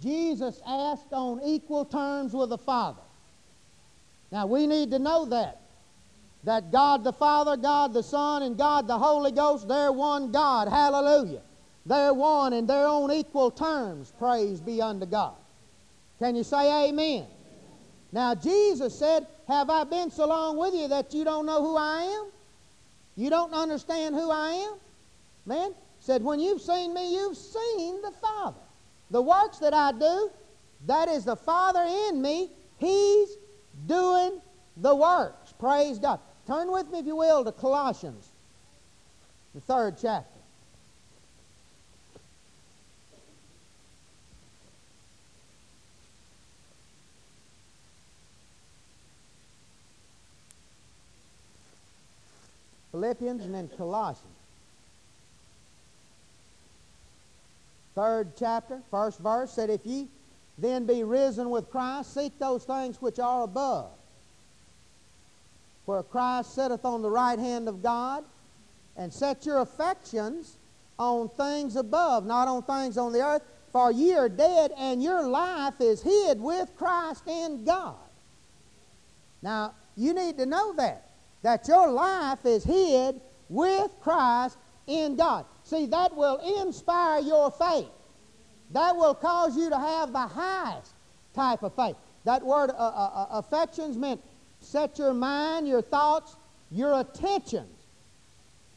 Jesus 0.02 0.62
asked 0.66 1.12
on 1.12 1.42
equal 1.44 1.86
terms 1.86 2.34
with 2.34 2.50
the 2.50 2.58
Father. 2.58 3.02
Now, 4.36 4.48
we 4.48 4.68
need 4.68 4.92
to 4.92 5.00
know 5.00 5.24
that. 5.28 5.62
That 6.44 6.70
God 6.70 7.06
the 7.06 7.14
Father, 7.14 7.56
God 7.56 7.94
the 7.94 8.04
Son, 8.04 8.44
and 8.44 8.58
God 8.58 8.86
the 8.86 8.98
Holy 8.98 9.32
Ghost, 9.32 9.66
they're 9.66 9.94
one 9.94 10.34
God. 10.34 10.68
Hallelujah. 10.68 11.40
They're 11.86 12.14
one 12.14 12.52
in 12.52 12.66
their 12.66 12.86
own 12.86 13.14
equal 13.14 13.50
terms. 13.50 14.12
Praise 14.20 14.60
be 14.60 14.82
unto 14.82 15.06
God. 15.06 15.36
Can 16.20 16.36
you 16.36 16.44
say 16.44 16.90
amen? 16.90 17.28
Now, 18.12 18.36
Jesus 18.36 19.00
said, 19.00 19.26
Have 19.48 19.70
I 19.70 19.86
been 19.86 20.12
so 20.12 20.28
long 20.28 20.58
with 20.58 20.74
you 20.74 20.90
that 20.90 21.14
you 21.14 21.24
don't 21.24 21.46
know 21.46 21.62
who 21.62 21.78
I 21.78 22.02
am? 22.02 22.32
You 23.16 23.30
don't 23.30 23.54
understand 23.54 24.16
who 24.16 24.30
I 24.32 24.50
am? 24.52 24.74
Man, 25.46 25.74
said, 26.02 26.22
When 26.22 26.42
you've 26.42 26.62
seen 26.62 26.94
me, 26.94 27.16
you've 27.16 27.38
seen 27.38 28.02
the 28.02 28.12
Father. 28.12 28.60
The 29.12 29.22
works 29.22 29.60
that 29.60 29.74
I 29.74 29.94
do, 29.94 30.30
that 30.88 31.08
is 31.08 31.24
the 31.24 31.38
Father 31.38 31.86
in 32.10 32.22
me. 32.22 32.50
He's 32.78 33.38
doing 33.88 34.42
the 34.78 34.96
works. 34.96 35.54
Praise 35.60 36.00
God. 36.00 36.20
Turn 36.48 36.72
with 36.72 36.90
me, 36.92 37.00
if 37.00 37.06
you 37.06 37.16
will, 37.16 37.44
to 37.44 37.52
Colossians, 37.52 38.28
the 39.54 39.62
third 39.62 39.98
chapter. 40.00 40.30
Philippians 52.92 53.44
and 53.44 53.54
then 53.54 53.70
Colossians. 53.76 54.32
Third 57.94 58.32
chapter, 58.38 58.82
first 58.90 59.20
verse 59.20 59.52
said, 59.52 59.70
If 59.70 59.86
ye 59.86 60.08
then 60.58 60.86
be 60.86 61.04
risen 61.04 61.50
with 61.50 61.70
Christ, 61.70 62.14
seek 62.14 62.38
those 62.40 62.64
things 62.64 63.02
which 63.02 63.20
are 63.20 63.44
above, 63.44 63.92
where 65.86 66.04
Christ 66.04 66.56
sitteth 66.56 66.86
on 66.86 67.02
the 67.02 67.10
right 67.10 67.40
hand 67.40 67.68
of 67.68 67.84
God, 67.84 68.24
and 68.98 69.12
set 69.12 69.46
your 69.46 69.60
affections 69.60 70.58
on 70.98 71.28
things 71.30 71.76
above, 71.76 72.26
not 72.26 72.48
on 72.48 72.64
things 72.64 72.98
on 72.98 73.12
the 73.12 73.22
earth. 73.22 73.42
For 73.72 73.92
ye 73.92 74.14
are 74.14 74.30
dead, 74.30 74.72
and 74.78 75.04
your 75.04 75.28
life 75.28 75.82
is 75.82 76.02
hid 76.02 76.40
with 76.40 76.72
Christ 76.78 77.28
in 77.28 77.66
God. 77.66 77.96
Now, 79.42 79.74
you 79.98 80.14
need 80.14 80.38
to 80.38 80.46
know 80.46 80.74
that 80.76 81.06
that 81.46 81.68
your 81.68 81.92
life 81.92 82.44
is 82.44 82.64
hid 82.64 83.22
with 83.50 83.92
Christ 84.02 84.58
in 84.88 85.16
God. 85.16 85.46
See, 85.64 85.86
that 85.86 86.16
will 86.16 86.38
inspire 86.60 87.22
your 87.22 87.52
faith. 87.52 87.86
That 88.72 88.96
will 88.96 89.16
cause 89.16 89.56
you 89.56 89.70
to 89.70 89.78
have 89.78 90.12
the 90.12 90.28
highest 90.28 90.94
type 91.34 91.64
of 91.64 91.76
faith. 91.76 91.96
That 92.24 92.44
word 92.44 92.72
uh, 92.72 92.74
uh, 92.74 93.12
uh, 93.14 93.28
affections 93.32 93.98
meant 93.98 94.22
set 94.60 94.98
your 94.98 95.14
mind, 95.14 95.68
your 95.68 95.82
thoughts, 95.82 96.36
your 96.72 97.00
attentions 97.00 97.70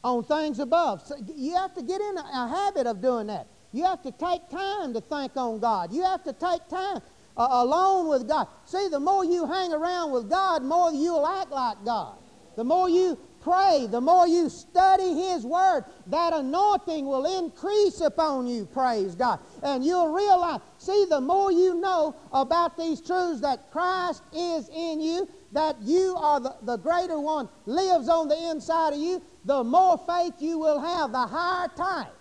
on 0.05 0.23
things 0.23 0.59
above. 0.59 1.07
So 1.07 1.17
you 1.35 1.57
have 1.57 1.75
to 1.75 1.83
get 1.83 2.01
in 2.01 2.19
a, 2.19 2.21
a, 2.21 2.49
habit 2.49 2.87
of 2.87 3.01
doing 3.01 3.27
that. 3.29 3.47
You 3.73 3.85
have 3.85 4.03
to 4.03 4.13
take 4.13 4.49
time 4.51 4.93
to 4.95 5.01
think 5.01 5.37
on 5.37 5.59
God. 5.59 5.93
You 5.93 6.03
have 6.05 6.23
to 6.25 6.33
take 6.33 6.69
time 6.69 7.01
uh, 7.37 7.49
alone 7.51 8.09
with 8.09 8.29
God. 8.29 8.49
See, 8.67 8.89
the 8.89 9.01
more 9.01 9.25
you 9.25 9.47
hang 9.47 9.73
around 9.73 10.13
with 10.13 10.29
God, 10.29 10.63
the 10.63 10.67
more 10.67 10.93
you'll 10.93 11.27
act 11.27 11.51
like 11.51 11.85
God. 11.85 12.17
The 12.57 12.65
more 12.65 12.89
you 12.89 13.19
pray, 13.41 13.87
the 13.91 14.01
more 14.01 14.27
you 14.27 14.49
study 14.49 15.15
His 15.15 15.45
Word, 15.45 15.85
that 16.09 16.33
anointing 16.33 17.07
will 17.07 17.39
increase 17.39 18.01
upon 18.01 18.47
you, 18.47 18.67
praise 18.67 19.15
God. 19.15 19.41
And 19.63 19.85
you'll 19.85 20.13
realize, 20.13 20.61
see, 20.79 21.07
the 21.09 21.21
more 21.21 21.51
you 21.51 21.75
know 21.75 22.17
about 22.33 22.77
these 22.77 23.01
truths 23.01 23.41
that 23.41 23.71
Christ 23.71 24.23
is 24.33 24.69
in 24.69 25.01
you, 25.01 25.29
that 25.53 25.77
you 25.83 26.15
are 26.17 26.41
the, 26.41 26.57
the 26.63 26.77
greater 26.77 27.19
one, 27.19 27.49
lives 27.67 28.09
on 28.09 28.29
the 28.29 28.51
inside 28.51 28.93
of 28.93 28.99
you, 28.99 29.23
the 29.45 29.65
more 29.65 29.99
faith 30.07 30.35
you 30.41 30.59
will 30.59 30.81
have, 30.81 31.13
the 31.13 31.27
higher 31.27 31.69
type. 31.77 32.15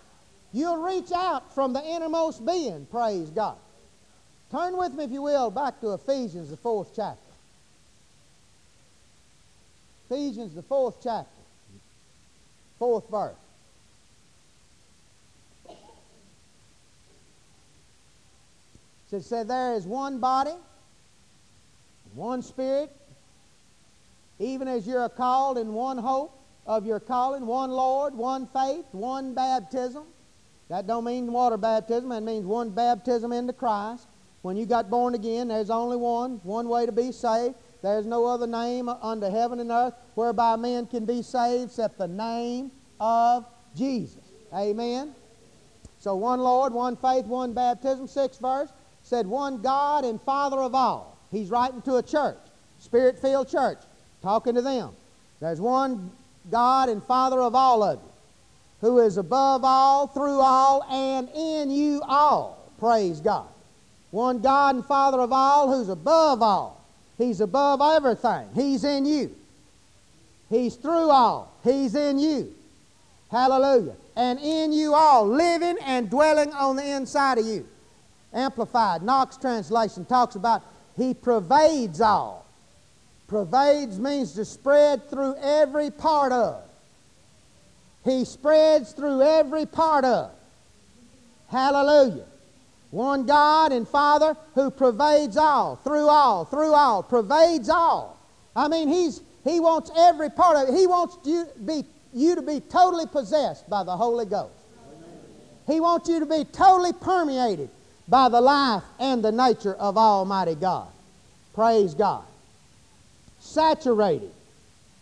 You'll 0.52 0.82
reach 0.82 1.12
out 1.12 1.54
from 1.54 1.72
the 1.72 1.84
innermost 1.84 2.44
being, 2.44 2.86
praise 2.86 3.30
God. 3.30 3.58
Turn 4.50 4.78
with 4.78 4.94
me, 4.94 5.04
if 5.04 5.10
you 5.10 5.22
will, 5.22 5.50
back 5.50 5.78
to 5.82 5.92
Ephesians, 5.92 6.50
the 6.50 6.56
fourth 6.56 6.92
chapter. 6.96 7.27
Ephesians, 10.10 10.54
the 10.54 10.62
fourth 10.62 10.96
chapter, 11.02 11.28
fourth 12.78 13.08
verse. 13.10 13.34
It 19.10 19.22
said, 19.22 19.48
There 19.48 19.74
is 19.74 19.84
one 19.84 20.18
body, 20.18 20.54
one 22.14 22.42
spirit, 22.42 22.94
even 24.38 24.68
as 24.68 24.86
you're 24.86 25.08
called 25.08 25.58
in 25.58 25.72
one 25.72 25.98
hope 25.98 26.38
of 26.66 26.86
your 26.86 27.00
calling, 27.00 27.46
one 27.46 27.70
Lord, 27.70 28.14
one 28.14 28.46
faith, 28.46 28.84
one 28.92 29.34
baptism. 29.34 30.04
That 30.68 30.86
don't 30.86 31.04
mean 31.04 31.32
water 31.32 31.56
baptism, 31.56 32.10
that 32.10 32.22
means 32.22 32.44
one 32.44 32.70
baptism 32.70 33.32
into 33.32 33.54
Christ. 33.54 34.06
When 34.42 34.56
you 34.56 34.66
got 34.66 34.90
born 34.90 35.14
again, 35.14 35.48
there's 35.48 35.70
only 35.70 35.96
one, 35.96 36.40
one 36.44 36.68
way 36.68 36.86
to 36.86 36.92
be 36.92 37.10
saved. 37.10 37.54
There's 37.82 38.06
no 38.06 38.26
other 38.26 38.46
name 38.46 38.88
under 38.88 39.30
heaven 39.30 39.60
and 39.60 39.70
earth 39.70 39.94
whereby 40.14 40.56
men 40.56 40.86
can 40.86 41.04
be 41.04 41.22
saved 41.22 41.70
except 41.70 41.98
the 41.98 42.08
name 42.08 42.72
of 42.98 43.46
Jesus. 43.76 44.22
Amen. 44.52 45.14
So 46.00 46.16
one 46.16 46.40
Lord, 46.40 46.72
one 46.72 46.96
faith, 46.96 47.26
one 47.26 47.52
baptism. 47.52 48.08
Sixth 48.08 48.40
verse 48.40 48.70
said 49.02 49.26
one 49.26 49.62
God 49.62 50.04
and 50.04 50.20
Father 50.20 50.58
of 50.58 50.74
all. 50.74 51.16
He's 51.30 51.50
writing 51.50 51.82
to 51.82 51.96
a 51.96 52.02
church, 52.02 52.38
spirit 52.80 53.18
filled 53.18 53.48
church, 53.48 53.78
talking 54.22 54.54
to 54.54 54.62
them. 54.62 54.90
There's 55.40 55.60
one 55.60 56.10
God 56.50 56.88
and 56.88 57.02
Father 57.02 57.40
of 57.40 57.54
all 57.54 57.82
of 57.82 58.00
you, 58.00 58.10
who 58.80 58.98
is 58.98 59.18
above 59.18 59.62
all, 59.64 60.06
through 60.08 60.40
all, 60.40 60.82
and 60.90 61.28
in 61.34 61.70
you 61.70 62.02
all. 62.02 62.72
Praise 62.78 63.20
God. 63.20 63.46
One 64.10 64.40
God 64.40 64.76
and 64.76 64.84
Father 64.84 65.20
of 65.20 65.32
all, 65.32 65.70
who's 65.70 65.90
above 65.90 66.42
all 66.42 66.77
He's 67.18 67.40
above 67.40 67.80
everything. 67.82 68.48
He's 68.54 68.84
in 68.84 69.04
you. 69.04 69.34
He's 70.48 70.76
through 70.76 71.10
all. 71.10 71.52
He's 71.64 71.94
in 71.94 72.18
you. 72.18 72.54
Hallelujah. 73.30 73.94
And 74.16 74.38
in 74.38 74.72
you 74.72 74.94
all, 74.94 75.26
living 75.26 75.76
and 75.84 76.08
dwelling 76.08 76.52
on 76.52 76.76
the 76.76 76.88
inside 76.88 77.38
of 77.38 77.46
you. 77.46 77.66
Amplified, 78.32 79.02
Knox 79.02 79.36
translation 79.36 80.04
talks 80.04 80.36
about 80.36 80.62
He 80.96 81.12
pervades 81.12 82.00
all. 82.00 82.46
Pervades 83.26 83.98
means 83.98 84.32
to 84.34 84.44
spread 84.44 85.10
through 85.10 85.34
every 85.36 85.90
part 85.90 86.32
of. 86.32 86.62
He 88.04 88.24
spreads 88.24 88.92
through 88.92 89.20
every 89.20 89.66
part 89.66 90.04
of. 90.04 90.30
Hallelujah. 91.48 92.24
One 92.90 93.26
God 93.26 93.72
and 93.72 93.86
Father 93.86 94.36
who 94.54 94.70
pervades 94.70 95.36
all, 95.36 95.76
through 95.76 96.08
all, 96.08 96.44
through 96.44 96.72
all, 96.72 97.02
pervades 97.02 97.68
all. 97.68 98.18
I 98.56 98.68
mean, 98.68 98.88
he's, 98.88 99.20
He 99.44 99.60
wants 99.60 99.90
every 99.96 100.30
part 100.30 100.56
of 100.56 100.74
it. 100.74 100.78
He 100.78 100.86
wants 100.86 101.18
you, 101.24 101.46
be, 101.64 101.84
you 102.14 102.34
to 102.34 102.42
be 102.42 102.60
totally 102.60 103.06
possessed 103.06 103.68
by 103.68 103.84
the 103.84 103.96
Holy 103.96 104.24
Ghost. 104.24 104.52
He 105.66 105.80
wants 105.80 106.08
you 106.08 106.18
to 106.20 106.26
be 106.26 106.44
totally 106.44 106.94
permeated 106.94 107.68
by 108.08 108.30
the 108.30 108.40
life 108.40 108.82
and 108.98 109.22
the 109.22 109.32
nature 109.32 109.74
of 109.74 109.98
Almighty 109.98 110.54
God. 110.54 110.88
Praise 111.54 111.92
God. 111.92 112.24
Saturated 113.38 114.30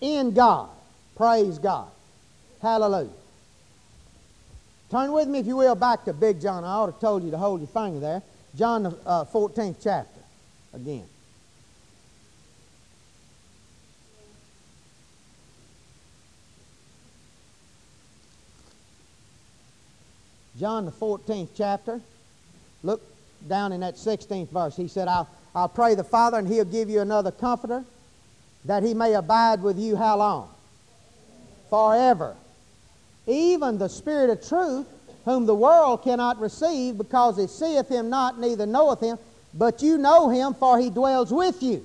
in 0.00 0.32
God. 0.34 0.68
Praise 1.16 1.58
God. 1.58 1.88
Hallelujah. 2.60 3.10
Turn 4.90 5.12
with 5.12 5.26
me, 5.26 5.40
if 5.40 5.46
you 5.46 5.56
will, 5.56 5.74
back 5.74 6.04
to 6.04 6.12
Big 6.12 6.40
John. 6.40 6.62
I 6.62 6.68
ought 6.68 6.94
to 6.94 7.00
told 7.00 7.24
you 7.24 7.30
to 7.32 7.38
hold 7.38 7.60
your 7.60 7.68
finger 7.68 7.98
there. 7.98 8.22
John, 8.56 8.84
the 8.84 8.96
uh, 9.04 9.24
14th 9.24 9.76
chapter, 9.82 10.20
again. 10.72 11.04
John, 20.58 20.84
the 20.86 20.92
14th 20.92 21.48
chapter. 21.54 22.00
Look 22.82 23.02
down 23.46 23.72
in 23.72 23.80
that 23.80 23.96
16th 23.96 24.50
verse. 24.50 24.76
He 24.76 24.86
said, 24.86 25.08
I'll, 25.08 25.28
I'll 25.54 25.68
pray 25.68 25.96
the 25.96 26.04
Father, 26.04 26.38
and 26.38 26.46
He'll 26.46 26.64
give 26.64 26.88
you 26.88 27.00
another 27.00 27.32
comforter, 27.32 27.84
that 28.64 28.84
He 28.84 28.94
may 28.94 29.14
abide 29.14 29.62
with 29.62 29.78
you 29.78 29.96
how 29.96 30.18
long? 30.18 30.48
Forever 31.68 32.36
even 33.26 33.78
the 33.78 33.88
Spirit 33.88 34.30
of 34.30 34.46
truth, 34.46 34.86
whom 35.24 35.46
the 35.46 35.54
world 35.54 36.02
cannot 36.02 36.40
receive, 36.40 36.96
because 36.96 37.38
it 37.38 37.50
seeth 37.50 37.88
him 37.88 38.08
not, 38.08 38.38
neither 38.38 38.66
knoweth 38.66 39.00
him. 39.00 39.18
But 39.54 39.82
you 39.82 39.98
know 39.98 40.28
him, 40.28 40.54
for 40.54 40.78
he 40.78 40.90
dwells 40.90 41.32
with 41.32 41.62
you, 41.62 41.84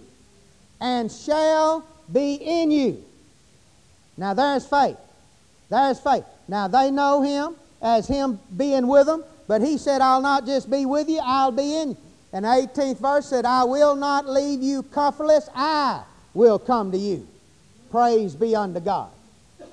and 0.80 1.12
shall 1.12 1.86
be 2.12 2.36
in 2.36 2.70
you. 2.72 3.04
Now 4.18 4.34
there's 4.34 4.68
faith. 4.68 4.98
There's 5.70 6.00
faith. 6.00 6.26
Now 6.48 6.68
they 6.68 6.92
know 6.92 7.22
him 7.22 7.56
as 7.82 8.08
him 8.08 8.40
being 8.56 8.88
with 8.88 9.08
them, 9.08 9.24
but 9.48 9.62
he 9.62 9.78
said, 9.78 10.02
I'll 10.02 10.22
not 10.22 10.46
just 10.46 10.70
be 10.70 10.86
with 10.86 11.10
you, 11.10 11.20
I'll 11.24 11.52
be 11.52 11.78
in 11.78 11.90
you. 11.92 11.98
And 12.34 12.46
the 12.46 12.50
18th 12.50 13.00
verse 13.00 13.26
said, 13.26 13.46
I 13.46 13.64
will 13.64 13.96
not 13.96 14.28
leave 14.28 14.62
you 14.62 14.84
comfortless, 14.84 15.50
I 15.56 16.04
will 16.34 16.60
come 16.60 16.92
to 16.92 16.98
you. 16.98 17.28
Praise 17.90 18.36
be 18.36 18.56
unto 18.56 18.80
God. 18.80 19.10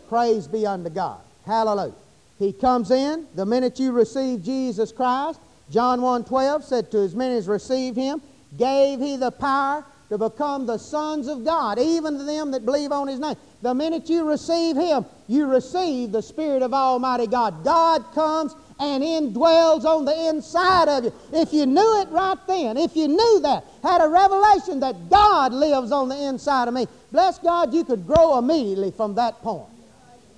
Praise 0.09 0.49
be 0.49 0.67
unto 0.67 0.91
God. 0.91 1.21
Hallelujah. 1.49 1.95
He 2.39 2.53
comes 2.53 2.91
in 2.91 3.27
the 3.35 3.47
minute 3.47 3.81
you 3.81 3.91
receive 3.91 4.45
Jesus 4.45 4.93
Christ. 4.93 5.41
John 5.71 6.01
1.12 6.01 6.63
said, 6.63 6.91
To 6.91 6.99
as 6.99 7.15
many 7.15 7.37
as 7.37 7.49
received 7.49 7.97
him, 7.97 8.21
gave 8.59 9.01
he 9.01 9.17
the 9.17 9.31
power 9.31 9.83
to 10.11 10.19
become 10.19 10.67
the 10.67 10.77
sons 10.77 11.27
of 11.27 11.47
God, 11.47 11.79
even 11.79 12.19
to 12.19 12.25
them 12.25 12.51
that 12.51 12.67
believe 12.67 12.93
on 12.93 13.09
his 13.09 13.19
name. 13.19 13.35
The 13.63 13.75
minute 13.75 14.11
you 14.11 14.29
receive 14.29 14.77
him, 14.77 15.07
you 15.27 15.47
receive 15.47 16.13
the 16.13 16.23
Spirit 16.23 16.63
of 16.63 16.75
Almighty 16.75 17.27
God. 17.27 17.65
God 17.65 18.05
comes 18.15 18.55
and 18.79 19.03
indwells 19.03 19.85
on 19.85 20.05
the 20.05 20.29
inside 20.29 20.89
of 20.89 21.05
you. 21.05 21.13
If 21.33 21.55
you 21.55 21.65
knew 21.65 22.03
it 22.03 22.09
right 22.11 22.39
then, 22.47 22.77
if 22.77 22.95
you 22.95 23.09
knew 23.09 23.41
that, 23.41 23.65
had 23.83 24.03
a 24.03 24.09
revelation 24.09 24.81
that 24.81 25.09
God 25.09 25.55
lives 25.55 25.93
on 25.93 26.11
the 26.11 26.29
inside 26.29 26.69
of 26.69 26.75
me, 26.75 26.87
bless 27.11 27.39
God, 27.39 27.73
you 27.73 27.85
could 27.85 28.07
grow 28.07 28.37
immediately 28.37 28.91
from 28.91 29.15
that 29.15 29.41
point. 29.41 29.69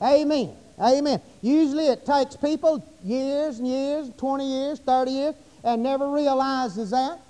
Amen. 0.02 0.56
Amen. 0.80 1.20
Usually 1.42 1.88
it 1.88 2.06
takes 2.06 2.36
people 2.36 2.84
years 3.04 3.58
and 3.58 3.68
years, 3.68 4.10
20 4.16 4.44
years, 4.44 4.78
30 4.80 5.10
years, 5.10 5.34
and 5.62 5.82
never 5.82 6.10
realizes 6.10 6.90
that. 6.90 7.20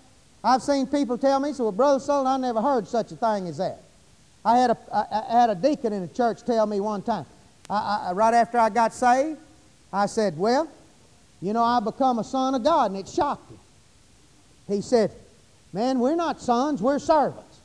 I've 0.42 0.62
seen 0.62 0.86
people 0.86 1.18
tell 1.18 1.40
me, 1.40 1.52
so 1.52 1.64
well, 1.64 1.72
Brother 1.72 1.98
Sutherlin, 1.98 2.26
I 2.26 2.36
never 2.38 2.62
heard 2.62 2.86
such 2.86 3.12
a 3.12 3.16
thing 3.16 3.48
as 3.48 3.58
that. 3.58 3.82
I 4.44 4.56
had 4.56 4.70
a, 4.70 4.78
I, 4.92 5.04
I 5.28 5.40
had 5.40 5.50
a 5.50 5.54
deacon 5.54 5.92
in 5.92 6.02
a 6.02 6.08
church 6.08 6.44
tell 6.44 6.64
me 6.66 6.80
one 6.80 7.02
time, 7.02 7.26
I, 7.68 8.06
I, 8.08 8.12
right 8.12 8.32
after 8.32 8.58
I 8.58 8.70
got 8.70 8.94
saved, 8.94 9.38
I 9.92 10.06
said, 10.06 10.38
well, 10.38 10.68
you 11.42 11.52
know, 11.52 11.64
I 11.64 11.80
become 11.80 12.18
a 12.18 12.24
son 12.24 12.54
of 12.54 12.62
God, 12.62 12.92
and 12.92 13.00
it 13.00 13.08
shocked 13.08 13.50
him. 13.50 13.58
He 14.68 14.80
said, 14.80 15.10
man, 15.72 15.98
we're 15.98 16.14
not 16.14 16.40
sons, 16.40 16.80
we're 16.80 17.00
servants. 17.00 17.60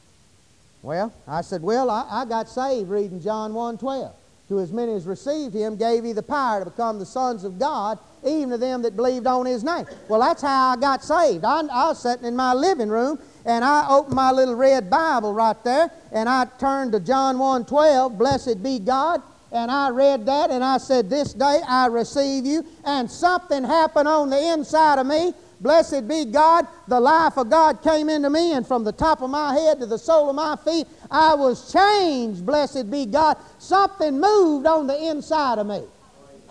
Well, 0.82 1.14
I 1.28 1.42
said, 1.42 1.62
well, 1.62 1.90
I, 1.90 2.08
I 2.10 2.26
got 2.26 2.50
saved 2.50 2.90
reading 2.90 3.22
John 3.22 3.54
1 3.54 3.78
12 3.78 4.16
to 4.48 4.60
as 4.60 4.72
many 4.72 4.94
as 4.94 5.06
received 5.06 5.56
him 5.56 5.76
gave 5.76 6.04
he 6.04 6.14
the 6.14 6.24
power 6.24 6.64
to 6.64 6.70
become 6.70 7.00
the 7.00 7.06
sons 7.06 7.44
of 7.44 7.58
God, 7.58 7.98
even 8.24 8.50
to 8.52 8.58
them 8.58 8.82
that 8.84 8.96
believed 8.96 9.26
on 9.28 9.46
his 9.46 9.64
name. 9.64 9.86
Well, 10.08 10.20
that's 10.20 10.42
how 10.42 10.74
I 10.74 10.76
got 10.76 11.04
saved. 11.04 11.44
I, 11.44 11.62
I 11.62 11.88
was 11.90 12.02
sitting 12.02 12.26
in 12.26 12.36
my 12.36 12.54
living 12.54 12.90
room 12.90 13.20
and 13.46 13.66
I 13.66 13.88
opened 13.90 14.16
my 14.16 14.32
little 14.32 14.56
red 14.56 14.90
Bible 14.90 15.34
right 15.34 15.62
there 15.64 15.90
and 16.12 16.30
I 16.30 16.46
turned 16.60 16.92
to 16.92 17.00
John 17.00 17.40
1 17.40 17.66
12, 17.66 18.18
blessed 18.18 18.62
be 18.62 18.80
God. 18.80 19.22
And 19.52 19.72
I 19.72 19.90
read 19.90 20.26
that 20.26 20.52
and 20.52 20.64
I 20.64 20.78
said, 20.78 21.10
This 21.10 21.34
day 21.34 21.62
I 21.68 21.86
receive 21.86 22.46
you. 22.46 22.66
And 22.84 23.10
something 23.10 23.64
happened 23.64 24.08
on 24.08 24.30
the 24.30 24.54
inside 24.54 25.00
of 25.00 25.08
me 25.08 25.34
Blessed 25.66 26.08
be 26.08 26.26
God, 26.26 26.68
the 26.88 27.00
life 27.00 27.38
of 27.38 27.50
God 27.50 27.82
came 27.82 28.08
into 28.08 28.30
me, 28.30 28.54
and 28.54 28.68
from 28.68 28.84
the 28.84 28.92
top 28.92 29.24
of 29.24 29.32
my 29.32 29.52
head 29.56 29.80
to 29.80 29.88
the 29.88 29.98
sole 29.98 30.30
of 30.30 30.36
my 30.36 30.56
feet, 30.58 30.86
I 31.10 31.34
was 31.34 31.74
changed. 31.74 32.46
Blessed 32.46 32.92
be 32.92 33.08
God. 33.08 33.36
Something 33.58 34.20
moved 34.20 34.68
on 34.68 34.86
the 34.86 35.10
inside 35.10 35.58
of 35.58 35.66
me. 35.66 35.82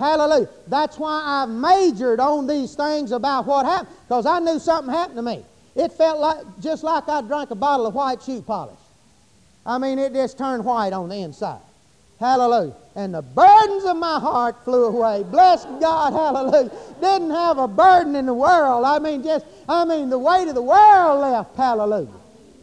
Hallelujah. 0.01 0.49
That's 0.67 0.99
why 0.99 1.23
I've 1.25 1.49
majored 1.49 2.19
on 2.19 2.49
these 2.49 2.75
things 2.75 3.13
about 3.13 3.47
what 3.47 3.67
happened, 3.67 3.97
because 4.09 4.27
I 4.27 4.41
knew 4.41 4.59
something 4.59 4.93
happened 4.93 5.19
to 5.19 5.23
me. 5.23 5.45
It 5.77 5.93
felt 5.93 6.19
like 6.19 6.39
just 6.61 6.83
like 6.83 7.09
I 7.09 7.21
drank 7.21 7.53
a 7.53 7.55
bottle 7.55 7.87
of 7.87 7.95
white 7.95 8.21
shoe 8.21 8.43
polish. 8.43 8.75
I 9.65 9.79
mean, 9.79 10.01
it 10.01 10.13
just 10.13 10.37
turned 10.37 10.65
white 10.65 10.93
on 10.93 11.09
the 11.09 11.19
inside. 11.19 11.61
Hallelujah. 12.25 12.75
And 12.97 13.13
the 13.13 13.21
burdens 13.21 13.85
of 13.85 13.99
my 13.99 14.19
heart 14.19 14.65
flew 14.65 14.87
away. 14.87 15.25
Bless 15.25 15.67
God, 15.67 16.15
hallelujah. 16.15 16.71
Didn't 16.99 17.31
have 17.33 17.59
a 17.59 17.69
burden 17.69 18.17
in 18.17 18.25
the 18.25 18.33
world. 18.33 18.87
I 18.87 18.99
mean, 18.99 19.23
just, 19.23 19.45
I 19.69 19.85
mean, 19.85 20.09
the 20.09 20.19
weight 20.19 20.49
of 20.49 20.55
the 20.55 20.63
world 20.63 21.21
left. 21.21 21.55
Hallelujah. 21.55 22.09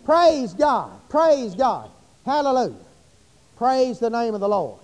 Praise 0.03 0.56
God. 0.56 1.00
Praise 1.10 1.53
God. 1.53 1.91
Hallelujah. 2.25 2.80
Praise 3.56 4.00
the 4.00 4.10
name 4.10 4.34
of 4.34 4.39
the 4.39 4.50
Lord. 4.50 4.80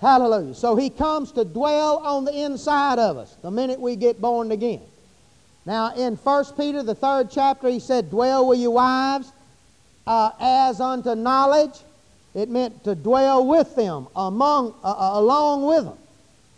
Hallelujah. 0.00 0.54
So 0.54 0.76
he 0.76 0.88
comes 0.88 1.32
to 1.32 1.44
dwell 1.44 1.98
on 1.98 2.24
the 2.24 2.44
inside 2.44 3.00
of 3.00 3.16
us 3.16 3.34
the 3.42 3.50
minute 3.50 3.80
we 3.80 3.96
get 3.96 4.20
born 4.20 4.52
again. 4.52 4.82
Now, 5.64 5.92
in 5.96 6.14
1 6.14 6.44
Peter, 6.56 6.84
the 6.84 6.94
third 6.94 7.32
chapter, 7.32 7.68
he 7.68 7.80
said, 7.80 8.10
Dwell 8.10 8.46
with 8.46 8.60
your 8.60 8.70
wives 8.70 9.32
uh, 10.06 10.30
as 10.38 10.80
unto 10.80 11.16
knowledge. 11.16 11.80
It 12.36 12.50
meant 12.50 12.84
to 12.84 12.94
dwell 12.94 13.46
with 13.46 13.74
them, 13.76 14.08
among, 14.14 14.74
uh, 14.84 14.88
uh 14.92 15.18
along 15.20 15.64
with 15.64 15.84
them. 15.84 15.98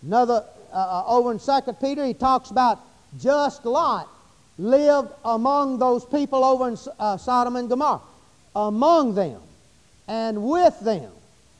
Another, 0.02 0.44
uh, 0.72 0.76
uh, 0.76 1.04
over 1.06 1.30
in 1.30 1.38
2 1.38 1.72
Peter, 1.80 2.04
he 2.04 2.14
talks 2.14 2.50
about 2.50 2.80
just 3.16 3.64
Lot 3.64 4.08
lived 4.58 5.12
among 5.24 5.78
those 5.78 6.04
people 6.04 6.42
over 6.44 6.68
in 6.68 6.76
uh, 6.98 7.16
Sodom 7.16 7.54
and 7.54 7.68
Gomorrah, 7.68 8.00
among 8.56 9.14
them, 9.14 9.40
and 10.08 10.42
with 10.42 10.80
them, 10.80 11.12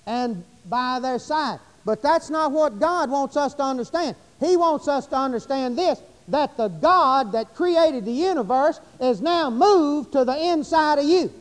and 0.05 0.43
by 0.69 0.99
their 0.99 1.21
side. 1.21 1.61
But 1.85 2.03
that's 2.03 2.29
not 2.29 2.51
what 2.51 2.81
God 2.81 3.11
wants 3.13 3.37
us 3.37 3.55
to 3.55 3.63
understand. 3.63 4.17
He 4.41 4.57
wants 4.57 4.89
us 4.89 5.07
to 5.07 5.17
understand 5.17 5.79
this 5.79 6.03
that 6.27 6.57
the 6.57 6.69
God 6.69 7.33
that 7.33 7.55
created 7.55 8.05
the 8.05 8.13
universe 8.13 8.81
is 9.01 9.23
now 9.23 9.49
moved 9.49 10.13
to 10.13 10.25
the 10.25 10.37
inside 10.37 10.99
of 10.99 11.05
you. 11.05 11.33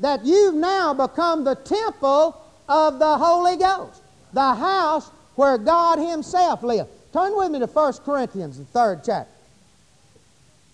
That 0.00 0.24
you've 0.24 0.54
now 0.54 0.92
become 0.94 1.44
the 1.44 1.54
temple 1.54 2.40
of 2.68 2.98
the 2.98 3.18
Holy 3.18 3.56
Ghost, 3.56 4.02
the 4.32 4.54
house 4.54 5.10
where 5.36 5.58
God 5.58 5.98
Himself 5.98 6.62
lives. 6.62 6.88
Turn 7.12 7.36
with 7.36 7.50
me 7.50 7.58
to 7.60 7.66
1 7.66 7.92
Corinthians, 8.04 8.58
the 8.58 8.64
third 8.64 9.02
chapter. 9.04 9.30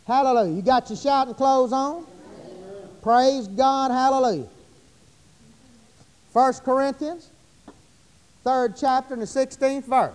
Hallelujah. 0.06 0.56
You 0.56 0.62
got 0.62 0.90
your 0.90 0.96
shouting 0.96 1.34
clothes 1.34 1.72
on? 1.72 2.04
Amen. 2.04 2.88
Praise 3.02 3.46
God. 3.46 3.90
Hallelujah. 3.90 4.48
1 6.32 6.52
Corinthians, 6.64 7.28
third 8.42 8.74
chapter, 8.76 9.14
and 9.14 9.22
the 9.22 9.26
16th 9.26 9.84
verse. 9.84 10.14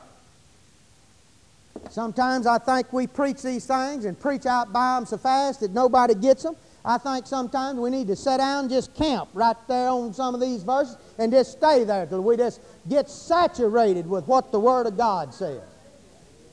Sometimes 1.91 2.47
I 2.47 2.57
think 2.57 2.91
we 2.91 3.07
preach 3.07 3.41
these 3.41 3.65
things 3.65 4.05
and 4.05 4.19
preach 4.19 4.45
out 4.45 4.73
by 4.73 4.95
them 4.95 5.05
so 5.05 5.17
fast 5.17 5.59
that 5.61 5.71
nobody 5.71 6.15
gets 6.15 6.43
them. 6.43 6.55
I 6.87 6.97
think 6.97 7.27
sometimes 7.27 7.77
we 7.77 7.89
need 7.89 8.07
to 8.07 8.15
sit 8.15 8.37
down 8.37 8.69
just 8.69 8.95
camp 8.95 9.27
right 9.33 9.57
there 9.67 9.89
on 9.89 10.13
some 10.13 10.33
of 10.33 10.39
these 10.39 10.63
verses 10.63 10.95
and 11.17 11.33
just 11.33 11.51
stay 11.51 11.83
there 11.83 12.05
till 12.05 12.21
we 12.21 12.37
just 12.37 12.61
get 12.87 13.09
saturated 13.09 14.09
with 14.09 14.25
what 14.25 14.53
the 14.53 14.59
Word 14.59 14.87
of 14.87 14.95
God 14.95 15.33
says. 15.33 15.59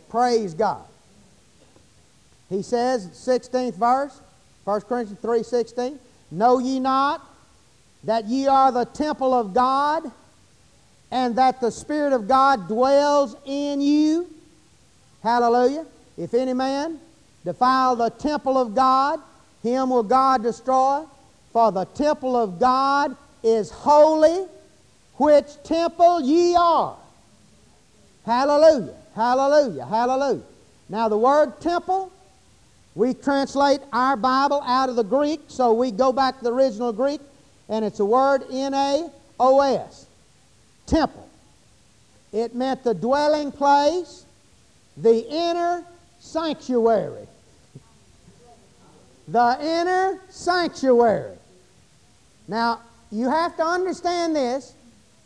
Praise 0.09 0.53
God. 0.53 0.83
He 2.51 2.63
says, 2.63 3.07
16th 3.11 3.77
verse, 3.77 4.21
1 4.65 4.81
Corinthians 4.83 5.21
3.16, 5.23 5.99
Know 6.33 6.59
ye 6.59 6.81
not 6.81 7.25
that 8.03 8.25
ye 8.25 8.49
are 8.49 8.73
the 8.73 8.87
temple 8.87 9.33
of 9.33 9.55
God, 9.55 10.11
and 11.13 11.37
that 11.37 11.61
the 11.61 11.71
Spirit 11.71 12.13
of 12.13 12.27
God 12.27 12.67
dwells 12.67 13.37
in 13.45 13.81
you? 13.81 14.29
Hallelujah. 15.23 15.87
If 16.19 16.35
any 16.35 16.55
man 16.55 16.99
defile 17.45 17.95
the 17.95 18.11
temple 18.11 18.59
of 18.59 18.75
God, 18.75 19.21
him 19.65 19.91
will 19.91 20.05
God 20.05 20.43
destroy. 20.43 21.05
For 21.53 21.73
the 21.73 21.87
temple 21.87 22.37
of 22.37 22.61
God 22.61 23.17
is 23.43 23.71
holy, 23.71 24.47
which 25.17 25.47
temple 25.65 26.21
ye 26.21 26.55
are. 26.55 26.97
Hallelujah. 28.27 28.95
Hallelujah. 29.15 29.87
Hallelujah. 29.87 30.43
Now, 30.89 31.09
the 31.09 31.17
word 31.17 31.61
temple, 31.61 32.13
we 32.95 33.15
translate 33.15 33.81
our 33.93 34.17
Bible 34.17 34.61
out 34.63 34.89
of 34.89 34.97
the 34.97 35.05
Greek, 35.05 35.41
so 35.49 35.73
we 35.73 35.91
go 35.91 36.13
back 36.13 36.39
to 36.39 36.45
the 36.45 36.53
original 36.53 36.93
Greek, 36.93 37.21
and 37.69 37.85
it's 37.85 38.01
a 38.01 38.05
word 38.05 38.45
N 38.51 38.75
A 38.75 39.11
O 39.41 39.61
S. 39.61 40.07
Temple. 40.87 41.29
It 42.33 42.55
meant 42.55 42.85
the 42.85 42.95
dwelling 42.95 43.51
place 43.51 44.27
the 44.97 45.27
inner 45.29 45.85
sanctuary. 46.21 47.27
The 49.29 49.59
inner 49.61 50.21
sanctuary. 50.29 51.37
Now, 52.47 52.81
you 53.11 53.31
have 53.31 53.57
to 53.57 53.65
understand 53.65 54.37
this. 54.37 54.75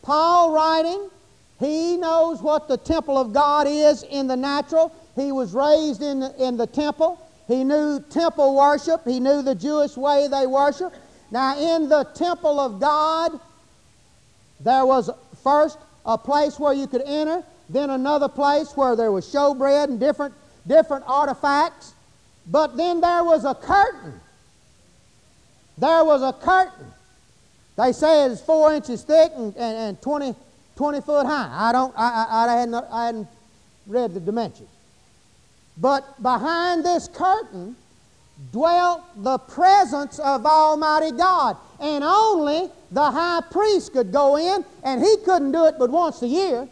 Paul 0.03 0.53
writing, 0.53 1.11
he 1.59 1.97
knows 1.97 2.41
what 2.41 2.69
the 2.69 2.77
temple 2.77 3.19
of 3.19 3.33
God 3.33 3.67
is 3.67 4.05
in 4.05 4.27
the 4.29 4.37
natural. 4.37 4.95
He 5.17 5.33
was 5.33 5.53
raised 5.53 6.03
in 6.03 6.21
the, 6.21 6.35
in 6.43 6.57
the 6.57 6.67
temple. 6.67 7.21
He 7.49 7.65
knew 7.65 8.01
temple 8.11 8.55
worship. 8.55 9.05
He 9.05 9.19
knew 9.19 9.43
the 9.43 9.55
Jewish 9.55 9.97
way 9.97 10.29
they 10.29 10.47
worship. 10.47 10.95
Now, 11.31 11.59
in 11.59 11.89
the 11.89 12.05
temple 12.15 12.61
of 12.61 12.81
God, 12.81 13.41
there 14.61 14.87
was 14.87 15.11
first 15.43 15.79
a 16.07 16.17
place 16.17 16.59
where 16.59 16.73
you 16.73 16.87
could 16.87 17.03
enter 17.03 17.43
then 17.69 17.91
another 17.91 18.29
place 18.29 18.73
where 18.77 18.97
there 18.97 19.13
was 19.13 19.27
showbread 19.27 19.85
and 19.85 20.01
different, 20.01 20.35
different 20.67 21.05
artifacts. 21.07 21.93
But 22.51 22.77
then 22.77 23.01
there 23.01 23.25
was 23.25 23.45
a 23.45 23.55
curtain. 23.55 24.21
There 25.77 26.05
was 26.05 26.23
a 26.23 26.33
curtain. 26.33 26.87
They 27.77 27.93
say 27.93 28.27
it's 28.27 28.41
four 28.41 28.75
inches 28.75 29.03
thick 29.03 29.33
and, 29.37 29.55
and, 29.57 29.77
and 29.77 30.03
20, 30.03 30.35
20 30.77 31.01
foot 31.03 31.27
high. 31.27 31.49
I, 31.53 31.73
don't, 31.73 31.95
I, 31.97 32.27
I, 32.29 32.45
I, 32.45 32.59
hadn't, 32.59 32.75
I 32.75 33.07
hadn't 33.07 33.29
read 33.87 34.15
the 34.15 34.21
dimensions. 34.21 34.69
But 35.77 36.21
behind 36.23 36.85
this 36.85 37.07
curtain 37.07 37.77
dwelt 38.53 39.03
the 39.17 39.39
presence 39.39 40.19
of 40.19 40.47
Almighty 40.47 41.17
God. 41.17 41.57
And 41.81 42.03
only 42.03 42.71
the 42.91 43.11
high 43.11 43.43
priest 43.51 43.93
could 43.93 44.13
go 44.13 44.37
in, 44.37 44.65
and 44.83 45.01
he 45.01 45.17
couldn't 45.25 45.53
do 45.53 45.67
it 45.67 45.77
but 45.79 45.91
once 45.91 46.23
a 46.23 46.27
year. 46.27 46.69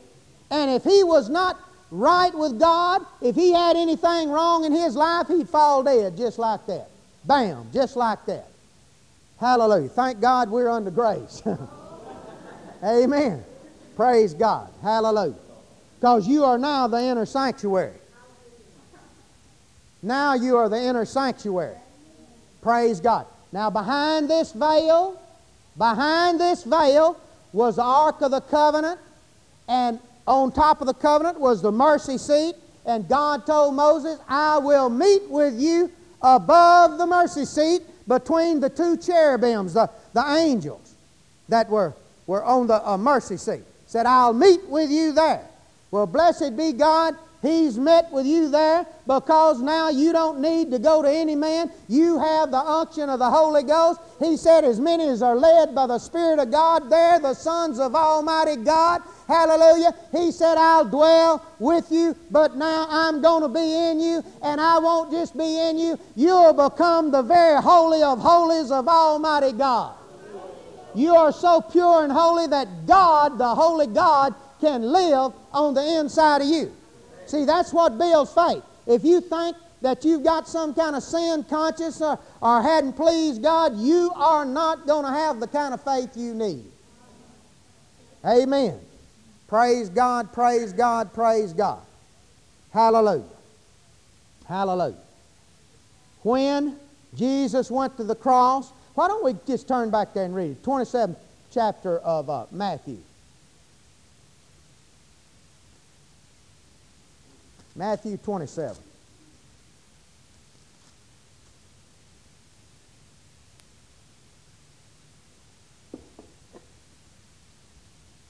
And 0.51 0.71
if 0.71 0.85
he 0.85 1.05
was 1.05 1.29
not 1.29 1.59
right 1.99 2.35
with 2.35 2.59
God, 2.59 3.05
if 3.21 3.35
he 3.35 3.53
had 3.53 3.77
anything 3.77 4.31
wrong 4.31 4.65
in 4.65 4.73
his 4.73 4.95
life, 4.97 5.29
he'd 5.29 5.49
fall 5.49 5.83
dead 5.83 6.17
just 6.17 6.39
like 6.39 6.67
that. 6.67 6.89
Bam, 7.25 7.69
just 7.73 7.97
like 7.97 8.25
that. 8.27 8.49
Hallelujah. 9.39 9.89
Thank 9.89 10.21
God 10.21 10.51
we're 10.51 10.69
under 10.69 10.91
grace. 10.91 11.43
Amen. 12.85 13.45
Praise 13.97 14.35
God. 14.35 14.71
Hallelujah. 14.83 15.35
Because 15.99 16.29
you 16.29 16.45
are 16.45 16.59
now 16.59 16.87
the 16.87 17.01
inner 17.01 17.27
sanctuary. 17.27 17.95
Now 20.03 20.35
you 20.35 20.57
are 20.57 20.69
the 20.69 20.81
inner 20.81 21.05
sanctuary. 21.05 21.77
Praise 22.63 23.01
God. 23.01 23.27
Now 23.53 23.71
behind 23.71 24.29
this 24.29 24.53
veil, 24.53 25.21
behind 25.77 26.41
this 26.41 26.63
veil 26.63 27.19
was 27.53 27.77
the 27.77 27.83
Ark 27.83 28.21
of 28.21 28.31
the 28.31 28.41
Covenant, 28.41 29.01
and 29.67 29.99
on 30.27 30.53
top 30.53 30.81
of 30.81 30.87
the 30.87 30.95
covenant 30.95 31.39
was 31.39 31.63
the 31.63 31.73
mercy 31.73 32.19
seat, 32.19 32.55
and 32.85 33.09
God 33.09 33.47
told 33.47 33.75
Moses, 33.75 34.19
I 34.29 34.59
will 34.59 34.89
meet 34.89 35.29
with 35.29 35.59
you 35.59 35.91
above 36.23 36.99
the 36.99 37.07
mercy 37.07 37.45
seat 37.45 37.83
between 38.09 38.61
the 38.61 38.71
two 38.71 38.97
cherubims, 38.97 39.75
the, 39.75 39.91
the 40.13 40.25
angels 40.39 40.95
that 41.49 41.69
were, 41.69 41.95
were 42.27 42.45
on 42.45 42.67
the 42.67 42.89
uh, 42.89 42.97
mercy 42.97 43.37
seat. 43.37 43.63
Said, 43.87 44.07
I'll 44.07 44.33
meet 44.33 44.65
with 44.69 44.91
you 44.91 45.13
there. 45.13 45.47
Well, 45.91 46.07
blessed 46.07 46.57
be 46.57 46.73
God 46.73 47.17
He's 47.47 47.79
met 47.79 48.11
with 48.11 48.27
you 48.27 48.49
there 48.49 48.87
because 49.07 49.61
now 49.61 49.89
you 49.89 50.13
don't 50.13 50.41
need 50.41 50.71
to 50.73 50.79
go 50.79 51.01
to 51.03 51.09
any 51.09 51.37
man. 51.37 51.71
You 51.89 52.19
have 52.19 52.51
the 52.51 52.59
unction 52.59 53.09
of 53.09 53.21
the 53.21 53.31
Holy 53.31 53.63
Ghost. 53.63 54.01
He 54.19 54.37
said, 54.37 54.65
As 54.65 54.81
many 54.81 55.07
as 55.09 55.23
are 55.23 55.37
led 55.37 55.75
by 55.75 55.87
the 55.87 55.99
Spirit 55.99 56.41
of 56.41 56.51
God, 56.51 56.91
they're 56.91 57.21
the 57.21 57.35
sons 57.35 57.79
of 57.79 57.95
Almighty 57.95 58.57
God. 58.57 59.03
Hallelujah. 59.29 59.95
He 60.11 60.33
said, 60.33 60.59
I'll 60.59 60.85
dwell 60.85 61.45
with 61.59 61.91
you, 61.91 62.17
but 62.31 62.57
now 62.57 62.87
I'm 62.91 63.23
going 63.23 63.43
to 63.43 63.49
be 63.49 63.91
in 63.91 64.01
you, 64.01 64.25
and 64.43 64.61
I 64.61 64.79
won't 64.79 65.13
just 65.13 65.37
be 65.37 65.61
in 65.61 65.79
you. 65.79 65.99
You'll 66.17 66.53
become 66.53 67.11
the 67.11 67.23
very 67.23 67.63
holy 67.63 68.03
of 68.03 68.19
holies 68.19 68.71
of 68.71 68.89
Almighty 68.89 69.53
God. 69.53 69.95
You 70.95 71.15
are 71.15 71.31
so 71.31 71.61
pure 71.61 72.03
and 72.05 72.13
holy 72.13 72.47
that 72.47 72.87
God, 72.87 73.37
the 73.39 73.55
Holy 73.55 73.87
God, 73.87 74.35
can 74.61 74.83
live 74.83 75.33
on 75.53 75.75
the 75.75 76.01
inside 76.01 76.41
of 76.41 76.49
you. 76.49 76.73
See, 77.27 77.45
that's 77.45 77.73
what 77.73 77.99
builds 77.99 78.33
faith. 78.33 78.63
If 78.87 79.05
you 79.05 79.21
think 79.21 79.57
that 79.83 80.05
you've 80.05 80.25
got 80.25 80.49
some 80.49 80.75
kind 80.75 80.97
of 80.97 81.03
sin 81.03 81.45
conscience 81.45 82.01
or, 82.01 82.19
or 82.41 82.63
hadn't 82.63 82.95
pleased 82.95 83.43
God, 83.43 83.77
you 83.77 84.11
are 84.15 84.45
not 84.45 84.87
going 84.87 85.05
to 85.05 85.11
have 85.11 85.41
the 85.41 85.47
kind 85.47 85.75
of 85.75 85.83
faith 85.83 86.17
you 86.17 86.35
need. 86.35 86.65
Amen. 88.25 88.81
Praise 89.47 89.89
God, 89.89 90.33
praise 90.33 90.73
God, 90.73 91.13
praise 91.13 91.53
God. 91.53 91.83
Hallelujah. 92.73 93.23
Hallelujah. 94.47 94.97
When 96.23 96.77
Jesus 97.15 97.71
went 97.71 97.97
to 97.99 98.05
the 98.05 98.15
cross, 98.15 98.73
why 98.95 99.09
don't 99.09 99.25
we 99.25 99.37
just 99.47 99.69
turn 99.69 99.91
back 99.91 100.15
there 100.15 100.25
and 100.25 100.35
read 100.35 100.53
it? 100.53 100.63
27th 100.63 101.17
chapter 101.51 101.99
of 101.99 102.29
uh, 102.29 102.47
Matthew. 102.51 102.99
Matthew 107.77 108.17
27. 108.17 108.75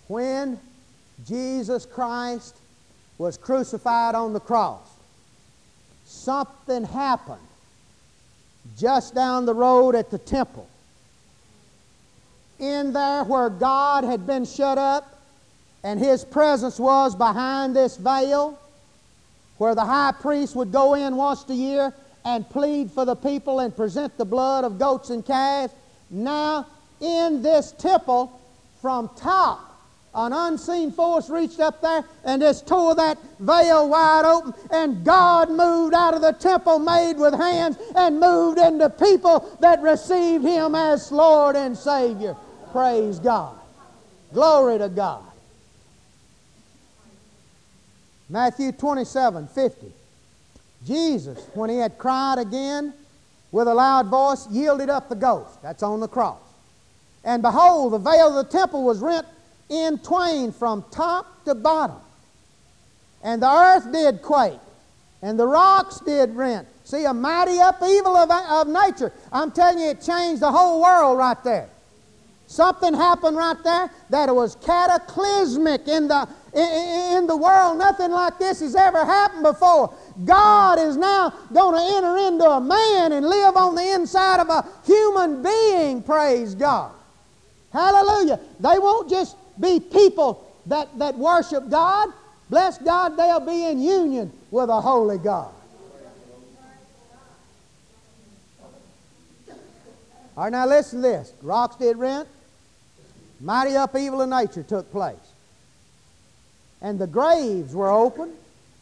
When 0.08 0.58
Jesus 1.26 1.86
Christ 1.86 2.56
was 3.18 3.36
crucified 3.36 4.14
on 4.14 4.32
the 4.32 4.40
cross, 4.40 4.88
something 6.04 6.84
happened 6.84 7.38
just 8.76 9.14
down 9.14 9.46
the 9.46 9.54
road 9.54 9.94
at 9.94 10.10
the 10.10 10.18
temple. 10.18 10.68
In 12.58 12.92
there 12.92 13.22
where 13.24 13.50
God 13.50 14.02
had 14.02 14.26
been 14.26 14.44
shut 14.44 14.76
up 14.76 15.20
and 15.84 16.00
His 16.00 16.24
presence 16.24 16.80
was 16.80 17.14
behind 17.14 17.76
this 17.76 17.96
veil, 17.96 18.58
where 19.58 19.74
the 19.74 19.84
high 19.84 20.12
priest 20.12 20.56
would 20.56 20.72
go 20.72 20.94
in 20.94 21.16
once 21.16 21.44
a 21.48 21.54
year 21.54 21.92
and 22.24 22.48
plead 22.50 22.90
for 22.90 23.04
the 23.04 23.14
people 23.14 23.60
and 23.60 23.74
present 23.74 24.16
the 24.18 24.24
blood 24.24 24.64
of 24.64 24.78
goats 24.78 25.10
and 25.10 25.24
calves. 25.24 25.72
Now, 26.10 26.66
in 27.00 27.42
this 27.42 27.72
temple, 27.72 28.40
from 28.80 29.10
top, 29.16 29.66
an 30.14 30.32
unseen 30.32 30.90
force 30.90 31.28
reached 31.28 31.60
up 31.60 31.82
there 31.82 32.02
and 32.24 32.40
just 32.40 32.66
tore 32.66 32.94
that 32.94 33.18
veil 33.38 33.88
wide 33.88 34.24
open, 34.24 34.54
and 34.70 35.04
God 35.04 35.50
moved 35.50 35.94
out 35.94 36.14
of 36.14 36.22
the 36.22 36.32
temple 36.32 36.78
made 36.78 37.18
with 37.18 37.34
hands 37.34 37.76
and 37.94 38.18
moved 38.18 38.58
into 38.58 38.88
people 38.88 39.56
that 39.60 39.82
received 39.82 40.42
Him 40.42 40.74
as 40.74 41.12
Lord 41.12 41.54
and 41.54 41.76
Savior. 41.76 42.34
Praise 42.72 43.18
God. 43.18 43.56
Glory 44.32 44.78
to 44.78 44.88
God. 44.88 45.25
Matthew 48.28 48.72
27 48.72 49.48
50. 49.48 49.92
Jesus, 50.84 51.46
when 51.54 51.70
he 51.70 51.78
had 51.78 51.98
cried 51.98 52.38
again 52.38 52.92
with 53.52 53.68
a 53.68 53.74
loud 53.74 54.06
voice, 54.06 54.48
yielded 54.50 54.90
up 54.90 55.08
the 55.08 55.14
ghost. 55.14 55.62
That's 55.62 55.82
on 55.82 56.00
the 56.00 56.08
cross. 56.08 56.40
And 57.24 57.42
behold, 57.42 57.92
the 57.92 57.98
veil 57.98 58.38
of 58.38 58.46
the 58.46 58.50
temple 58.50 58.84
was 58.84 59.00
rent 59.00 59.26
in 59.68 59.98
twain 59.98 60.52
from 60.52 60.84
top 60.90 61.44
to 61.44 61.54
bottom. 61.54 61.96
And 63.22 63.42
the 63.42 63.50
earth 63.50 63.90
did 63.92 64.22
quake, 64.22 64.60
and 65.22 65.38
the 65.38 65.46
rocks 65.46 66.00
did 66.00 66.36
rent. 66.36 66.68
See, 66.84 67.04
a 67.04 67.12
mighty 67.12 67.58
upheaval 67.58 68.16
of, 68.16 68.30
of 68.30 68.68
nature. 68.68 69.12
I'm 69.32 69.50
telling 69.50 69.80
you, 69.80 69.90
it 69.90 70.00
changed 70.00 70.40
the 70.40 70.52
whole 70.52 70.80
world 70.80 71.18
right 71.18 71.42
there. 71.42 71.68
Something 72.46 72.94
happened 72.94 73.36
right 73.36 73.56
there 73.64 73.90
that 74.10 74.34
was 74.34 74.54
cataclysmic 74.56 75.88
in 75.88 76.06
the, 76.06 76.28
in, 76.54 77.26
the 77.26 77.36
world. 77.36 77.78
Nothing 77.78 78.12
like 78.12 78.38
this 78.38 78.60
has 78.60 78.76
ever 78.76 79.04
happened 79.04 79.42
before. 79.42 79.92
God 80.24 80.78
is 80.78 80.96
now 80.96 81.30
going 81.52 81.74
to 81.74 81.96
enter 81.96 82.16
into 82.28 82.48
a 82.48 82.60
man 82.60 83.12
and 83.12 83.26
live 83.26 83.56
on 83.56 83.74
the 83.74 83.92
inside 83.94 84.40
of 84.40 84.48
a 84.48 84.64
human 84.84 85.42
being, 85.42 86.02
praise 86.02 86.54
God. 86.54 86.92
Hallelujah. 87.72 88.38
They 88.60 88.78
won't 88.78 89.10
just 89.10 89.36
be 89.60 89.80
people 89.80 90.48
that, 90.66 90.96
that 90.98 91.18
worship 91.18 91.68
God. 91.68 92.10
Bless 92.48 92.78
God, 92.78 93.16
they'll 93.16 93.40
be 93.40 93.66
in 93.66 93.80
union 93.80 94.32
with 94.52 94.70
a 94.70 94.80
holy 94.80 95.18
God. 95.18 95.52
All 100.36 100.44
right, 100.44 100.52
now 100.52 100.66
listen 100.66 101.02
to 101.02 101.08
this. 101.08 101.32
Rocks 101.42 101.76
did 101.76 101.96
rent. 101.96 102.28
Mighty 103.40 103.74
upheaval 103.74 104.22
of 104.22 104.28
nature 104.28 104.62
took 104.62 104.90
place. 104.90 105.16
And 106.80 106.98
the 106.98 107.06
graves 107.06 107.74
were 107.74 107.90
opened, 107.90 108.34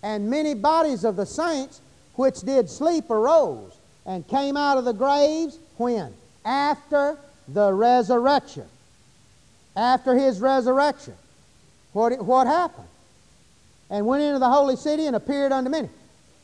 and 0.02 0.28
many 0.28 0.54
bodies 0.54 1.04
of 1.04 1.16
the 1.16 1.26
saints 1.26 1.80
which 2.14 2.40
did 2.40 2.68
sleep 2.68 3.10
arose 3.10 3.72
and 4.06 4.26
came 4.28 4.56
out 4.56 4.78
of 4.78 4.84
the 4.84 4.92
graves 4.92 5.58
when? 5.76 6.12
After 6.44 7.18
the 7.48 7.72
resurrection 7.72 8.68
after 9.76 10.14
his 10.14 10.40
resurrection. 10.40 11.14
What, 11.92 12.24
what 12.24 12.46
happened? 12.46 12.88
And 13.90 14.06
went 14.06 14.22
into 14.22 14.38
the 14.38 14.48
holy 14.48 14.76
city 14.76 15.06
and 15.06 15.16
appeared 15.16 15.52
unto 15.52 15.70
many. 15.70 15.88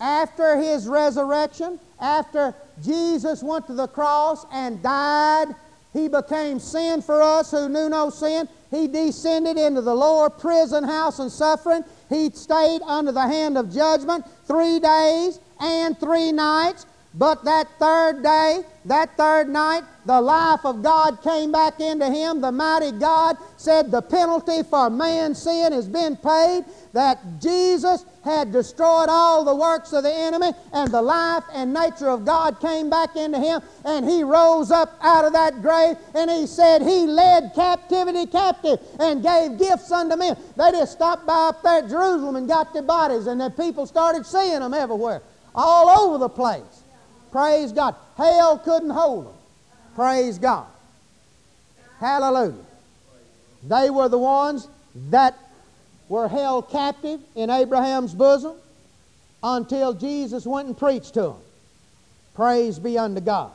After 0.00 0.56
his 0.56 0.86
resurrection, 0.86 1.78
after 2.00 2.54
Jesus 2.82 3.42
went 3.42 3.66
to 3.66 3.74
the 3.74 3.88
cross 3.88 4.46
and 4.52 4.82
died, 4.82 5.48
he 5.92 6.08
became 6.08 6.60
sin 6.60 7.02
for 7.02 7.20
us 7.20 7.50
who 7.50 7.68
knew 7.68 7.88
no 7.88 8.10
sin. 8.10 8.48
He 8.70 8.86
descended 8.86 9.58
into 9.58 9.80
the 9.80 9.94
lower 9.94 10.30
prison 10.30 10.84
house 10.84 11.18
and 11.18 11.30
suffering. 11.30 11.84
He 12.08 12.30
stayed 12.30 12.82
under 12.82 13.10
the 13.10 13.26
hand 13.26 13.58
of 13.58 13.72
judgment 13.72 14.24
three 14.44 14.78
days 14.78 15.40
and 15.58 15.98
three 15.98 16.30
nights. 16.30 16.86
But 17.12 17.44
that 17.44 17.66
third 17.80 18.22
day, 18.22 18.60
that 18.84 19.16
third 19.16 19.48
night, 19.48 19.82
the 20.06 20.20
life 20.20 20.64
of 20.64 20.80
God 20.82 21.20
came 21.22 21.50
back 21.50 21.80
into 21.80 22.08
him. 22.08 22.40
The 22.40 22.52
mighty 22.52 22.92
God 22.92 23.36
said 23.56 23.90
the 23.90 24.00
penalty 24.00 24.62
for 24.62 24.88
man's 24.88 25.42
sin 25.42 25.72
has 25.72 25.88
been 25.88 26.16
paid, 26.16 26.64
that 26.92 27.18
Jesus 27.40 28.04
had 28.24 28.52
destroyed 28.52 29.08
all 29.08 29.44
the 29.44 29.54
works 29.54 29.92
of 29.92 30.04
the 30.04 30.14
enemy, 30.14 30.52
and 30.72 30.90
the 30.92 31.02
life 31.02 31.42
and 31.52 31.74
nature 31.74 32.08
of 32.08 32.24
God 32.24 32.60
came 32.60 32.88
back 32.88 33.16
into 33.16 33.40
him, 33.40 33.60
and 33.84 34.08
he 34.08 34.22
rose 34.22 34.70
up 34.70 34.96
out 35.02 35.24
of 35.24 35.32
that 35.32 35.62
grave, 35.62 35.96
and 36.14 36.30
he 36.30 36.46
said 36.46 36.80
he 36.80 37.06
led 37.06 37.52
captivity 37.56 38.26
captive 38.26 38.78
and 39.00 39.22
gave 39.22 39.58
gifts 39.58 39.90
unto 39.90 40.14
men. 40.14 40.36
They 40.56 40.70
just 40.70 40.92
stopped 40.92 41.26
by 41.26 41.48
up 41.48 41.62
there 41.64 41.82
at 41.82 41.88
Jerusalem 41.88 42.36
and 42.36 42.46
got 42.46 42.72
their 42.72 42.82
bodies, 42.82 43.26
and 43.26 43.40
the 43.40 43.50
people 43.50 43.84
started 43.84 44.24
seeing 44.24 44.60
them 44.60 44.74
everywhere, 44.74 45.22
all 45.56 45.88
over 45.88 46.18
the 46.18 46.28
place. 46.28 46.79
Praise 47.30 47.72
God. 47.72 47.94
Hell 48.16 48.58
couldn't 48.58 48.90
hold 48.90 49.26
them. 49.26 49.34
Praise 49.94 50.38
God. 50.38 50.66
Hallelujah. 51.98 52.64
They 53.62 53.90
were 53.90 54.08
the 54.08 54.18
ones 54.18 54.68
that 55.10 55.36
were 56.08 56.28
held 56.28 56.70
captive 56.70 57.20
in 57.34 57.50
Abraham's 57.50 58.14
bosom 58.14 58.56
until 59.42 59.92
Jesus 59.92 60.46
went 60.46 60.68
and 60.68 60.76
preached 60.76 61.14
to 61.14 61.22
them. 61.22 61.36
Praise 62.34 62.78
be 62.78 62.98
unto 62.98 63.20
God. 63.20 63.52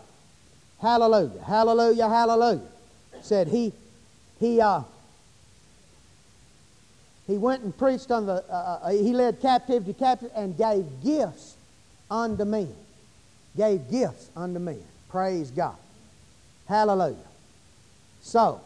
Hallelujah. 0.82 1.42
Hallelujah. 1.44 2.08
Hallelujah. 2.08 2.68
Said 3.22 3.48
he 3.48 3.74
he 4.40 4.62
uh 4.62 4.82
he 7.26 7.38
went 7.38 7.64
and 7.64 7.76
preached 7.76 8.12
on 8.12 8.28
the 8.28 8.44
uh, 8.50 8.80
uh, 8.84 8.90
he 8.92 9.14
led 9.14 9.42
captivity 9.42 9.94
captive 9.94 10.32
and 10.36 10.56
gave 10.56 10.86
gifts 11.04 11.56
unto 12.12 12.46
men 12.46 12.74
gave 13.58 13.90
gifts 13.90 14.30
unto 14.36 14.60
men. 14.60 14.84
Praise 15.10 15.52
God. 15.52 15.76
Hallelujah. 16.68 17.16
So, 18.22 18.60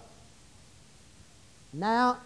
now 1.73 2.17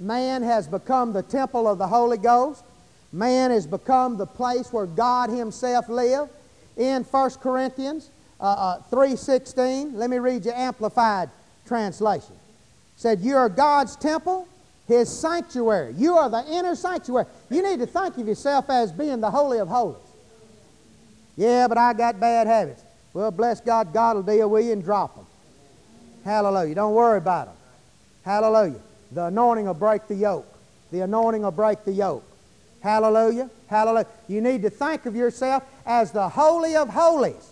man 0.00 0.42
has 0.42 0.66
become 0.66 1.12
the 1.12 1.22
temple 1.22 1.68
of 1.68 1.78
the 1.78 1.86
Holy 1.86 2.18
Ghost. 2.18 2.64
Man 3.12 3.50
has 3.50 3.66
become 3.66 4.16
the 4.16 4.26
place 4.26 4.72
where 4.72 4.86
God 4.86 5.30
himself 5.30 5.88
lived. 5.88 6.30
In 6.76 7.04
1 7.04 7.30
Corinthians 7.32 8.10
uh, 8.40 8.44
uh, 8.44 8.82
3.16, 8.90 9.94
let 9.94 10.08
me 10.08 10.18
read 10.18 10.44
you 10.44 10.52
Amplified 10.52 11.28
translation. 11.66 12.32
It 12.32 13.00
said, 13.00 13.20
You 13.20 13.36
are 13.36 13.50
God's 13.50 13.94
temple, 13.96 14.48
his 14.88 15.10
sanctuary. 15.10 15.94
You 15.96 16.14
are 16.14 16.30
the 16.30 16.44
inner 16.50 16.74
sanctuary. 16.74 17.26
You 17.50 17.62
need 17.62 17.78
to 17.80 17.86
think 17.86 18.16
of 18.16 18.26
yourself 18.26 18.70
as 18.70 18.90
being 18.90 19.20
the 19.20 19.30
Holy 19.30 19.58
of 19.58 19.68
Holies. 19.68 20.01
Yeah, 21.36 21.68
but 21.68 21.78
I 21.78 21.92
got 21.92 22.20
bad 22.20 22.46
habits. 22.46 22.82
Well, 23.14 23.30
bless 23.30 23.60
God, 23.60 23.92
God 23.92 24.16
will 24.16 24.22
deal 24.22 24.48
with 24.48 24.64
you 24.64 24.72
and 24.72 24.84
drop 24.84 25.16
them. 25.16 25.26
Hallelujah. 26.24 26.74
Don't 26.74 26.94
worry 26.94 27.18
about 27.18 27.46
them. 27.46 27.56
Hallelujah. 28.24 28.80
The 29.10 29.26
anointing 29.26 29.66
will 29.66 29.74
break 29.74 30.06
the 30.06 30.14
yoke. 30.14 30.46
The 30.90 31.00
anointing 31.00 31.42
will 31.42 31.50
break 31.50 31.84
the 31.84 31.92
yoke. 31.92 32.24
Hallelujah. 32.80 33.50
Hallelujah. 33.66 34.06
You 34.28 34.40
need 34.40 34.62
to 34.62 34.70
think 34.70 35.06
of 35.06 35.16
yourself 35.16 35.64
as 35.84 36.12
the 36.12 36.28
Holy 36.28 36.76
of 36.76 36.88
Holies. 36.88 37.50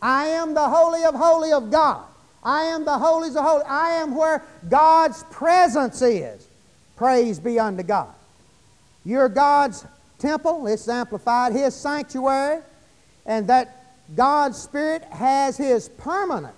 I 0.00 0.26
am 0.26 0.54
the 0.54 0.68
Holy 0.68 1.04
of 1.04 1.14
Holy 1.14 1.52
of 1.52 1.70
God. 1.70 2.04
I 2.46 2.66
am 2.66 2.84
the 2.84 2.96
holies 2.96 3.34
of 3.34 3.44
holy. 3.44 3.64
I 3.64 3.90
am 3.94 4.14
where 4.14 4.40
God's 4.68 5.24
presence 5.24 6.00
is. 6.00 6.46
Praise 6.94 7.40
be 7.40 7.58
unto 7.58 7.82
God. 7.82 8.14
You're 9.04 9.28
God's 9.28 9.84
temple, 10.20 10.68
it's 10.68 10.88
amplified, 10.88 11.52
His 11.52 11.74
sanctuary, 11.74 12.62
and 13.26 13.46
that 13.48 13.84
God's 14.14 14.56
Spirit 14.58 15.02
has 15.04 15.56
His 15.56 15.88
permanent 15.88 16.54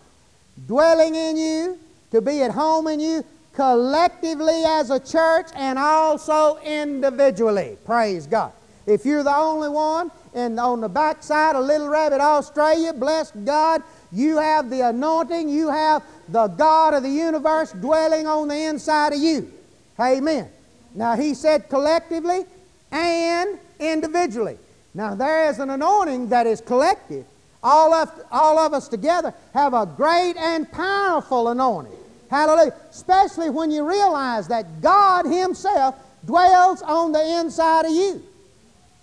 dwelling 0.66 1.14
in 1.14 1.36
you, 1.36 1.78
to 2.10 2.20
be 2.20 2.42
at 2.42 2.50
home 2.50 2.86
in 2.86 3.00
you, 3.00 3.24
collectively 3.52 4.62
as 4.64 4.90
a 4.90 5.00
church 5.00 5.46
and 5.54 5.78
also 5.78 6.58
individually. 6.58 7.76
Praise 7.84 8.26
God. 8.26 8.52
If 8.86 9.04
you're 9.04 9.22
the 9.22 9.34
only 9.34 9.68
one 9.68 10.10
and 10.34 10.58
on 10.58 10.80
the 10.80 10.88
backside 10.88 11.56
of 11.56 11.64
Little 11.64 11.88
Rabbit, 11.88 12.20
Australia, 12.20 12.92
bless 12.92 13.30
God, 13.32 13.82
you 14.12 14.38
have 14.38 14.70
the 14.70 14.88
anointing, 14.88 15.48
you 15.48 15.68
have 15.68 16.02
the 16.28 16.46
God 16.48 16.94
of 16.94 17.02
the 17.02 17.10
universe 17.10 17.72
dwelling 17.72 18.26
on 18.26 18.48
the 18.48 18.56
inside 18.56 19.12
of 19.12 19.18
you. 19.18 19.52
Amen. 20.00 20.48
Now, 20.94 21.16
he 21.16 21.34
said 21.34 21.68
collectively 21.68 22.44
and 22.90 23.58
individually. 23.78 24.56
Now, 24.94 25.14
there 25.14 25.48
is 25.50 25.58
an 25.58 25.70
anointing 25.70 26.28
that 26.30 26.46
is 26.46 26.60
collective. 26.60 27.26
All 27.62 27.92
of, 27.92 28.10
all 28.30 28.58
of 28.58 28.72
us 28.72 28.88
together 28.88 29.34
have 29.52 29.74
a 29.74 29.86
great 29.86 30.36
and 30.36 30.70
powerful 30.70 31.48
anointing. 31.48 31.92
Hallelujah. 32.30 32.74
Especially 32.90 33.50
when 33.50 33.70
you 33.70 33.88
realize 33.88 34.48
that 34.48 34.80
God 34.80 35.26
Himself 35.26 35.94
dwells 36.24 36.82
on 36.82 37.12
the 37.12 37.40
inside 37.40 37.86
of 37.86 37.92
you. 37.92 38.22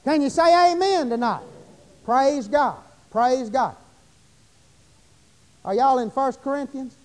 Can 0.03 0.21
you 0.21 0.29
say 0.29 0.73
amen 0.73 1.09
tonight? 1.09 1.43
Praise 2.05 2.47
God. 2.47 2.77
Praise 3.11 3.49
God. 3.49 3.75
Are 5.63 5.73
y'all 5.73 5.99
in 5.99 6.09
1 6.09 6.33
Corinthians? 6.43 6.95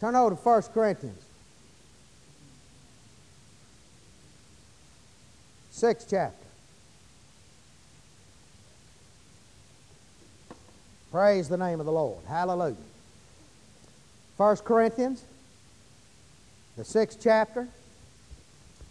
Turn 0.00 0.16
over 0.16 0.34
to 0.34 0.40
1 0.40 0.62
Corinthians. 0.72 1.22
Sixth 5.80 6.08
chapter. 6.10 6.46
Praise 11.10 11.48
the 11.48 11.56
name 11.56 11.80
of 11.80 11.86
the 11.86 11.92
Lord. 11.92 12.22
Hallelujah. 12.28 12.76
1 14.36 14.56
Corinthians, 14.58 15.24
the 16.76 16.84
sixth 16.84 17.18
chapter. 17.22 17.66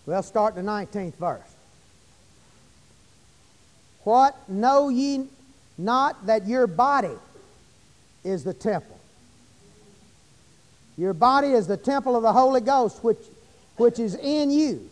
We'll 0.07 0.23
start 0.23 0.55
the 0.55 0.61
19th 0.61 1.13
verse. 1.13 1.55
What 4.03 4.49
know 4.49 4.89
ye 4.89 5.27
not 5.77 6.25
that 6.25 6.47
your 6.47 6.65
body 6.65 7.13
is 8.23 8.43
the 8.43 8.55
temple? 8.55 8.99
Your 10.97 11.13
body 11.13 11.49
is 11.49 11.67
the 11.67 11.77
temple 11.77 12.15
of 12.15 12.23
the 12.23 12.33
Holy 12.33 12.61
Ghost, 12.61 13.03
which, 13.03 13.19
which 13.77 13.99
is 13.99 14.15
in 14.15 14.49
you, 14.49 14.89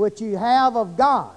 which 0.00 0.18
you 0.18 0.38
have 0.38 0.76
of 0.76 0.96
God 0.96 1.34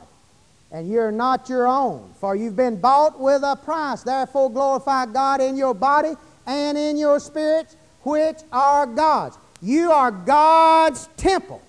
and 0.72 0.90
you're 0.90 1.12
not 1.12 1.50
your 1.50 1.68
own. 1.68 2.10
For 2.20 2.34
you've 2.34 2.56
been 2.56 2.80
bought 2.80 3.20
with 3.20 3.44
a 3.44 3.58
price. 3.58 4.04
Therefore, 4.04 4.50
glorify 4.50 5.06
God 5.06 5.42
in 5.42 5.58
your 5.58 5.74
body 5.74 6.14
and 6.48 6.78
in 6.78 6.98
your 6.98 7.20
spirits, 7.20 7.76
which 8.04 8.38
are 8.54 8.88
God's. 8.88 9.38
You 9.62 9.92
are 9.92 10.12
God's 10.12 11.08
temple. 11.18 11.62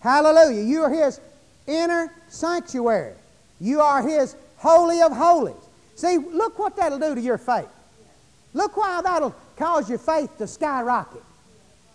Hallelujah. 0.00 0.62
You 0.62 0.84
are 0.84 0.90
His 0.90 1.20
inner 1.66 2.12
sanctuary. 2.28 3.14
You 3.60 3.80
are 3.80 4.06
His 4.06 4.36
holy 4.56 5.02
of 5.02 5.12
holies. 5.12 5.56
See, 5.96 6.16
look 6.16 6.60
what 6.60 6.76
that'll 6.76 7.00
do 7.00 7.14
to 7.16 7.20
your 7.20 7.38
faith. 7.38 7.68
Look 8.54 8.74
how 8.76 9.02
that'll 9.02 9.34
cause 9.56 9.90
your 9.90 9.98
faith 9.98 10.38
to 10.38 10.46
skyrocket. 10.46 11.22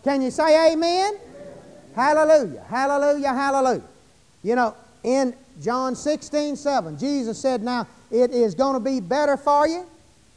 Can 0.04 0.22
you 0.22 0.30
say 0.30 0.74
amen? 0.74 1.16
amen? 1.16 1.22
Hallelujah. 1.96 2.66
Hallelujah. 2.70 3.34
Hallelujah. 3.34 3.84
You 4.44 4.56
know, 4.56 4.76
in 5.04 5.36
John 5.62 5.96
16, 5.96 6.56
7, 6.56 6.98
Jesus 6.98 7.40
said, 7.40 7.62
Now 7.62 7.88
it 8.10 8.32
is 8.32 8.56
going 8.56 8.74
to 8.74 8.80
be 8.80 9.00
better 9.00 9.38
for 9.38 9.68
you. 9.68 9.86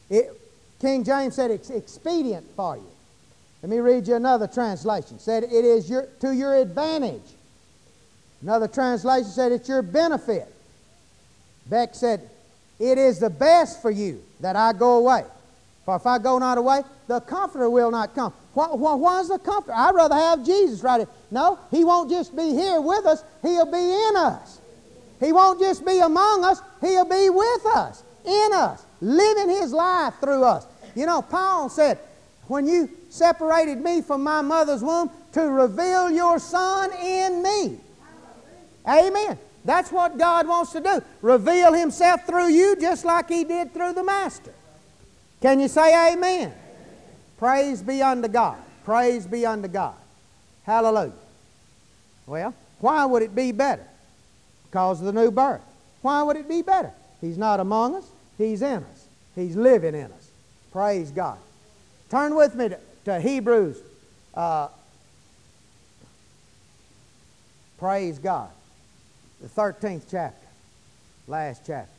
It, 0.09 0.41
King 0.79 1.03
James 1.03 1.35
said 1.35 1.51
it's 1.51 1.69
expedient 1.69 2.45
for 2.55 2.77
you. 2.77 2.87
Let 3.61 3.69
me 3.69 3.79
read 3.79 4.07
you 4.07 4.15
another 4.15 4.47
translation. 4.47 5.17
Said 5.17 5.43
it 5.43 5.51
is 5.51 5.89
your, 5.89 6.07
to 6.21 6.31
your 6.33 6.55
advantage. 6.55 7.23
Another 8.41 8.67
translation 8.67 9.29
said 9.29 9.51
it's 9.51 9.67
your 9.67 9.81
benefit. 9.81 10.53
Beck 11.67 11.95
said, 11.95 12.29
It 12.79 12.97
is 12.97 13.19
the 13.19 13.29
best 13.29 13.81
for 13.81 13.89
you 13.89 14.21
that 14.41 14.55
I 14.55 14.73
go 14.73 14.97
away. 14.97 15.23
For 15.85 15.95
if 15.95 16.07
I 16.07 16.17
go 16.17 16.39
not 16.39 16.57
away, 16.57 16.81
the 17.07 17.19
Comforter 17.21 17.69
will 17.69 17.91
not 17.91 18.15
come. 18.15 18.33
Why, 18.53 18.67
why, 18.67 18.95
why 18.95 19.19
is 19.19 19.29
the 19.29 19.37
Comforter? 19.37 19.73
I'd 19.73 19.93
rather 19.93 20.15
have 20.15 20.43
Jesus 20.43 20.81
right 20.81 20.97
here. 20.97 21.07
No, 21.29 21.59
He 21.69 21.83
won't 21.83 22.09
just 22.09 22.35
be 22.35 22.49
here 22.53 22.81
with 22.81 23.05
us, 23.05 23.23
He'll 23.43 23.71
be 23.71 23.77
in 23.77 24.17
us. 24.17 24.61
He 25.19 25.31
won't 25.31 25.59
just 25.59 25.85
be 25.85 25.99
among 25.99 26.43
us, 26.43 26.59
He'll 26.81 27.05
be 27.05 27.29
with 27.29 27.65
us, 27.67 28.03
in 28.25 28.49
us, 28.53 28.83
living 28.99 29.49
His 29.49 29.71
life 29.71 30.15
through 30.19 30.43
us. 30.43 30.65
You 30.95 31.05
know, 31.05 31.21
Paul 31.21 31.69
said, 31.69 31.99
when 32.47 32.67
you 32.67 32.89
separated 33.09 33.79
me 33.79 34.01
from 34.01 34.23
my 34.23 34.41
mother's 34.41 34.83
womb 34.83 35.09
to 35.33 35.41
reveal 35.41 36.09
your 36.09 36.39
Son 36.39 36.91
in 36.93 37.43
me. 37.43 37.77
Amen. 38.87 39.37
That's 39.63 39.91
what 39.91 40.17
God 40.17 40.47
wants 40.47 40.71
to 40.73 40.79
do. 40.79 41.01
Reveal 41.21 41.73
Himself 41.73 42.25
through 42.25 42.49
you 42.49 42.75
just 42.79 43.03
like 43.03 43.29
He 43.29 43.43
did 43.43 43.73
through 43.73 43.93
the 43.93 44.03
Master. 44.03 44.53
Can 45.45 45.59
you 45.59 45.67
say 45.67 46.13
amen? 46.13 46.51
Praise 47.37 47.83
be 47.83 48.01
unto 48.01 48.27
God. 48.27 48.57
Praise 48.83 49.27
be 49.27 49.45
unto 49.45 49.67
God. 49.67 49.95
Hallelujah. 50.63 51.13
Well, 52.25 52.55
why 52.79 53.05
would 53.05 53.21
it 53.21 53.35
be 53.35 53.51
better? 53.51 53.85
because 54.75 54.99
of 54.99 55.05
the 55.05 55.13
new 55.13 55.31
birth. 55.31 55.61
Why 56.01 56.21
would 56.21 56.35
it 56.35 56.49
be 56.49 56.61
better? 56.61 56.91
He's 57.21 57.37
not 57.37 57.61
among 57.61 57.95
us, 57.95 58.05
He's 58.37 58.61
in 58.61 58.83
us, 58.83 59.07
He's 59.33 59.55
living 59.55 59.95
in 59.95 60.11
us. 60.11 60.31
Praise 60.73 61.11
God. 61.11 61.37
Turn 62.09 62.35
with 62.35 62.55
me 62.55 62.67
to, 62.67 62.79
to 63.05 63.21
Hebrews. 63.21 63.77
Uh, 64.33 64.67
praise 67.77 68.19
God. 68.19 68.49
The 69.41 69.47
13th 69.47 70.07
chapter, 70.11 70.47
last 71.25 71.61
chapter. 71.65 71.94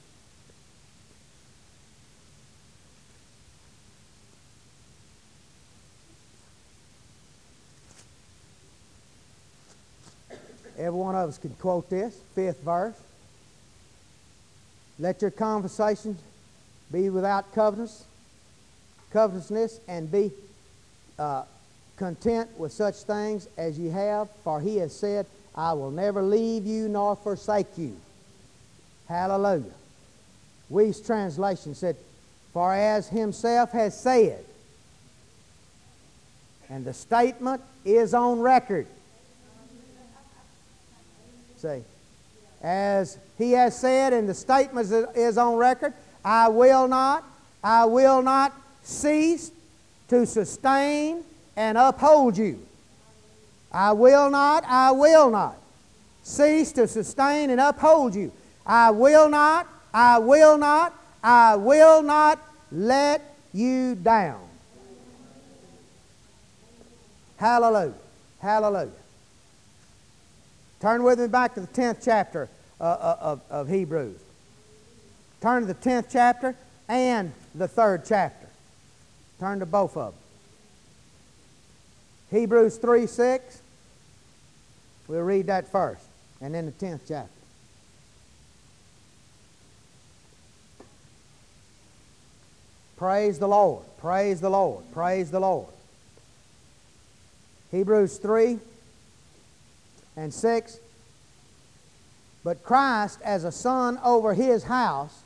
Every 10.78 10.98
one 10.98 11.14
of 11.14 11.28
us 11.28 11.38
can 11.38 11.50
quote 11.54 11.88
this, 11.88 12.16
fifth 12.34 12.60
verse. 12.62 12.96
Let 14.98 15.22
your 15.22 15.30
conversations 15.30 16.20
be 16.92 17.10
without 17.10 17.54
covetousness, 17.54 18.04
covetousness, 19.12 19.80
and 19.88 20.10
be 20.10 20.32
uh, 21.18 21.44
content 21.96 22.50
with 22.58 22.72
such 22.72 22.96
things 22.96 23.48
as 23.56 23.78
ye 23.78 23.88
have, 23.88 24.28
for 24.44 24.60
he 24.60 24.76
has 24.76 24.94
said, 24.94 25.26
I 25.54 25.72
will 25.72 25.90
never 25.90 26.22
leave 26.22 26.66
you 26.66 26.88
nor 26.88 27.16
forsake 27.16 27.78
you. 27.78 27.96
Hallelujah. 29.08 29.72
Wuest 30.70 31.06
translation 31.06 31.74
said, 31.74 31.96
For 32.52 32.74
as 32.74 33.08
himself 33.08 33.72
has 33.72 33.98
said, 33.98 34.44
and 36.68 36.84
the 36.84 36.92
statement 36.92 37.62
is 37.84 38.12
on 38.12 38.40
record. 38.40 38.86
See, 41.66 41.82
as 42.62 43.18
he 43.38 43.52
has 43.52 43.76
said, 43.76 44.12
and 44.12 44.28
the 44.28 44.34
statement 44.34 44.88
is 45.16 45.36
on 45.36 45.56
record, 45.56 45.92
I 46.24 46.48
will 46.48 46.86
not, 46.86 47.24
I 47.62 47.84
will 47.86 48.22
not 48.22 48.52
cease 48.82 49.50
to 50.08 50.26
sustain 50.26 51.24
and 51.56 51.76
uphold 51.76 52.38
you. 52.38 52.60
I 53.72 53.92
will 53.92 54.30
not, 54.30 54.64
I 54.64 54.92
will 54.92 55.30
not 55.30 55.56
cease 56.22 56.70
to 56.72 56.86
sustain 56.86 57.50
and 57.50 57.60
uphold 57.60 58.14
you. 58.14 58.32
I 58.64 58.90
will 58.90 59.28
not, 59.28 59.66
I 59.92 60.18
will 60.18 60.58
not, 60.58 60.94
I 61.22 61.56
will 61.56 62.02
not 62.02 62.38
let 62.70 63.22
you 63.52 63.96
down. 63.96 64.40
Hallelujah. 67.38 67.94
Hallelujah. 68.40 69.05
Turn 70.80 71.02
with 71.02 71.18
me 71.18 71.28
back 71.28 71.54
to 71.54 71.60
the 71.60 71.66
10th 71.66 72.02
chapter 72.04 72.48
uh, 72.80 72.84
uh, 72.84 73.16
of, 73.20 73.40
of 73.50 73.68
Hebrews. 73.68 74.20
Turn 75.40 75.62
to 75.62 75.66
the 75.66 75.74
10th 75.74 76.06
chapter 76.10 76.54
and 76.88 77.32
the 77.54 77.68
3rd 77.68 78.04
chapter. 78.06 78.46
Turn 79.40 79.60
to 79.60 79.66
both 79.66 79.96
of 79.96 80.12
them. 80.12 80.20
Hebrews 82.30 82.78
3 82.78 83.06
6. 83.06 83.62
We'll 85.08 85.20
read 85.20 85.46
that 85.46 85.70
first, 85.70 86.04
and 86.40 86.54
then 86.54 86.66
the 86.66 86.72
10th 86.72 87.00
chapter. 87.06 87.30
Praise 92.96 93.38
the 93.38 93.46
Lord. 93.46 93.84
Praise 93.98 94.40
the 94.40 94.50
Lord. 94.50 94.84
Praise 94.92 95.30
the 95.30 95.40
Lord. 95.40 95.68
Hebrews 97.70 98.16
3 98.18 98.58
and 100.16 100.32
6. 100.32 100.80
but 102.42 102.62
Christ 102.62 103.18
as 103.24 103.44
a 103.44 103.52
son 103.52 103.98
over 104.04 104.32
his 104.34 104.64
house, 104.64 105.22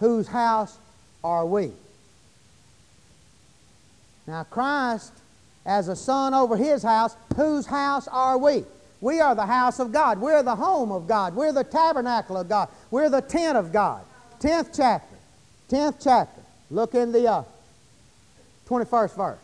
whose 0.00 0.28
house 0.28 0.78
are 1.24 1.46
we? 1.46 1.72
Now, 4.26 4.44
Christ 4.44 5.12
as 5.64 5.88
a 5.88 5.96
son 5.96 6.34
over 6.34 6.56
his 6.56 6.82
house, 6.82 7.16
whose 7.36 7.66
house 7.66 8.08
are 8.08 8.38
we? 8.38 8.64
We 9.00 9.20
are 9.20 9.34
the 9.34 9.46
house 9.46 9.80
of 9.80 9.92
God. 9.92 10.20
We're 10.20 10.42
the 10.42 10.54
home 10.54 10.92
of 10.92 11.08
God. 11.08 11.34
We're 11.34 11.52
the 11.52 11.64
tabernacle 11.64 12.36
of 12.36 12.48
God. 12.48 12.68
We're 12.90 13.08
the 13.08 13.20
tent 13.20 13.56
of 13.58 13.72
God. 13.72 14.04
Tenth 14.38 14.70
chapter. 14.76 15.16
Tenth 15.68 15.96
chapter. 16.00 16.40
Look 16.70 16.94
in 16.94 17.10
the 17.12 17.28
uh, 17.28 17.42
21st 18.68 19.16
verse. 19.16 19.38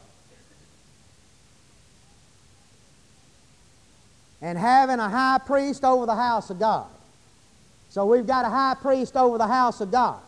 And 4.41 4.57
having 4.57 5.01
a 5.01 5.09
high 5.09 5.39
priest 5.45 5.85
over 5.85 6.07
the 6.07 6.15
house 6.15 6.51
of 6.51 6.59
God. 6.59 6.87
So 7.91 8.07
we've 8.07 8.27
got 8.27 8.45
a 8.45 8.49
high 8.49 8.77
priest 8.81 9.17
over 9.17 9.39
the 9.39 9.47
house 9.47 9.81
of 9.81 9.91
God. 9.91 10.21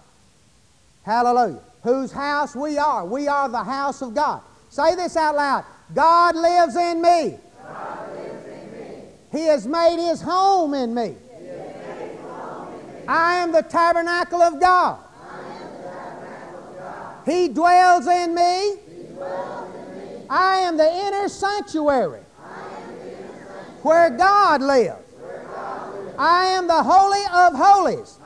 Hallelujah. 1.04 1.60
Whose 1.82 2.12
house 2.12 2.56
we 2.56 2.78
are. 2.78 3.04
We 3.04 3.28
are 3.28 3.48
the 3.48 3.62
house 3.62 4.02
of 4.02 4.14
God. 4.14 4.42
Say 4.68 4.94
this 4.94 5.16
out 5.16 5.36
loud. 5.36 5.64
God 5.94 6.36
lives 6.36 6.76
in 6.76 7.02
me. 7.02 7.38
He 9.32 9.44
has 9.46 9.66
made 9.66 10.04
his 10.08 10.20
home 10.20 10.74
in 10.74 10.94
me. 10.94 11.14
I 13.06 13.38
am 13.38 13.52
the 13.52 13.62
tabernacle 13.62 14.42
of 14.42 14.60
God. 14.60 14.98
He 17.26 17.48
dwells 17.48 18.06
in 18.06 18.34
me. 18.34 18.76
I 20.28 20.56
am 20.58 20.76
the 20.76 20.88
inner 20.88 21.28
sanctuary 21.28 22.22
where 23.82 24.10
God 24.10 24.62
lives. 24.62 24.96
I 26.18 26.46
am 26.46 26.66
the 26.66 26.82
holy 26.82 27.22
of 27.32 27.54
holies. 27.54 28.18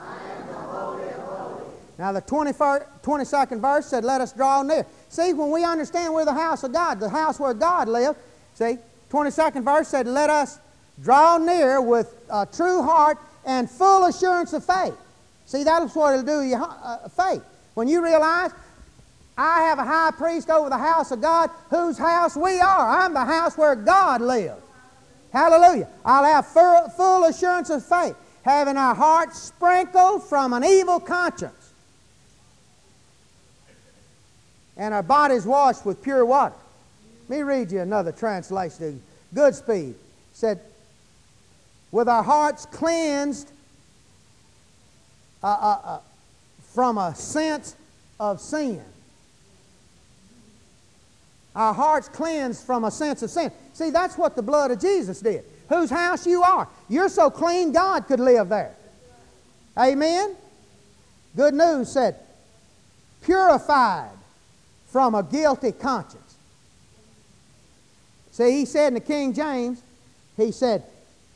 Now, 1.96 2.10
the 2.10 2.22
21st, 2.22 2.86
22nd 3.02 3.60
verse 3.60 3.86
said, 3.86 4.04
Let 4.04 4.20
us 4.20 4.32
draw 4.32 4.62
near. 4.62 4.84
See, 5.08 5.32
when 5.32 5.50
we 5.52 5.64
understand 5.64 6.12
we're 6.12 6.24
the 6.24 6.34
house 6.34 6.64
of 6.64 6.72
God, 6.72 6.98
the 6.98 7.08
house 7.08 7.38
where 7.38 7.54
God 7.54 7.88
lives, 7.88 8.18
see, 8.54 8.78
22nd 9.10 9.62
verse 9.64 9.88
said, 9.88 10.08
Let 10.08 10.28
us 10.28 10.58
draw 11.00 11.38
near 11.38 11.80
with 11.80 12.12
a 12.30 12.46
true 12.46 12.82
heart 12.82 13.18
and 13.46 13.70
full 13.70 14.06
assurance 14.06 14.52
of 14.52 14.64
faith. 14.64 14.96
See, 15.46 15.62
that's 15.62 15.94
what 15.94 16.14
it'll 16.14 16.26
do 16.26 16.42
you 16.42 16.56
uh, 16.56 17.08
faith. 17.10 17.44
When 17.74 17.86
you 17.86 18.02
realize, 18.02 18.50
I 19.36 19.62
have 19.62 19.78
a 19.78 19.84
high 19.84 20.10
priest 20.12 20.50
over 20.50 20.68
the 20.68 20.78
house 20.78 21.12
of 21.12 21.20
God, 21.20 21.50
whose 21.70 21.98
house 21.98 22.36
we 22.36 22.60
are. 22.60 22.88
I'm 23.02 23.14
the 23.14 23.24
house 23.24 23.56
where 23.56 23.76
God 23.76 24.20
lives. 24.20 24.63
Hallelujah. 25.34 25.88
I'll 26.04 26.24
have 26.24 26.46
full, 26.46 27.24
assurance 27.24 27.68
of 27.68 27.84
faith, 27.84 28.14
having 28.42 28.76
our 28.76 28.94
hearts 28.94 29.42
sprinkled 29.42 30.22
from 30.28 30.52
an 30.52 30.64
evil 30.64 31.00
conscience 31.00 31.72
and 34.76 34.94
our 34.94 35.02
bodies 35.02 35.44
washed 35.44 35.84
with 35.84 36.02
pure 36.02 36.24
water. 36.24 36.54
Let 37.28 37.36
me 37.38 37.42
read 37.42 37.72
you 37.72 37.80
another 37.80 38.12
translation. 38.12 39.02
Goodspeed 39.34 39.94
said, 40.32 40.60
with 41.90 42.08
our 42.08 42.22
hearts 42.22 42.66
cleansed 42.66 43.50
uh, 45.42 45.46
uh, 45.46 45.80
uh, 45.84 46.00
from 46.72 46.98
a 46.98 47.14
sense 47.14 47.76
of 48.18 48.40
sin. 48.40 48.82
Our 51.54 51.72
hearts 51.72 52.08
cleansed 52.08 52.64
from 52.64 52.84
a 52.84 52.90
sense 52.90 53.22
of 53.22 53.30
sin. 53.30 53.52
See, 53.72 53.90
that's 53.90 54.18
what 54.18 54.34
the 54.34 54.42
blood 54.42 54.70
of 54.70 54.80
Jesus 54.80 55.20
did. 55.20 55.44
Whose 55.68 55.90
house 55.90 56.26
you 56.26 56.42
are. 56.42 56.68
You're 56.88 57.08
so 57.08 57.30
clean, 57.30 57.72
God 57.72 58.06
could 58.06 58.20
live 58.20 58.48
there. 58.48 58.74
Amen? 59.78 60.36
Good 61.36 61.54
news 61.54 61.90
said, 61.90 62.16
purified 63.22 64.10
from 64.86 65.14
a 65.14 65.22
guilty 65.22 65.72
conscience. 65.72 66.36
See, 68.30 68.50
he 68.52 68.64
said 68.64 68.88
in 68.88 68.94
the 68.94 69.00
King 69.00 69.32
James, 69.32 69.82
he 70.36 70.52
said, 70.52 70.84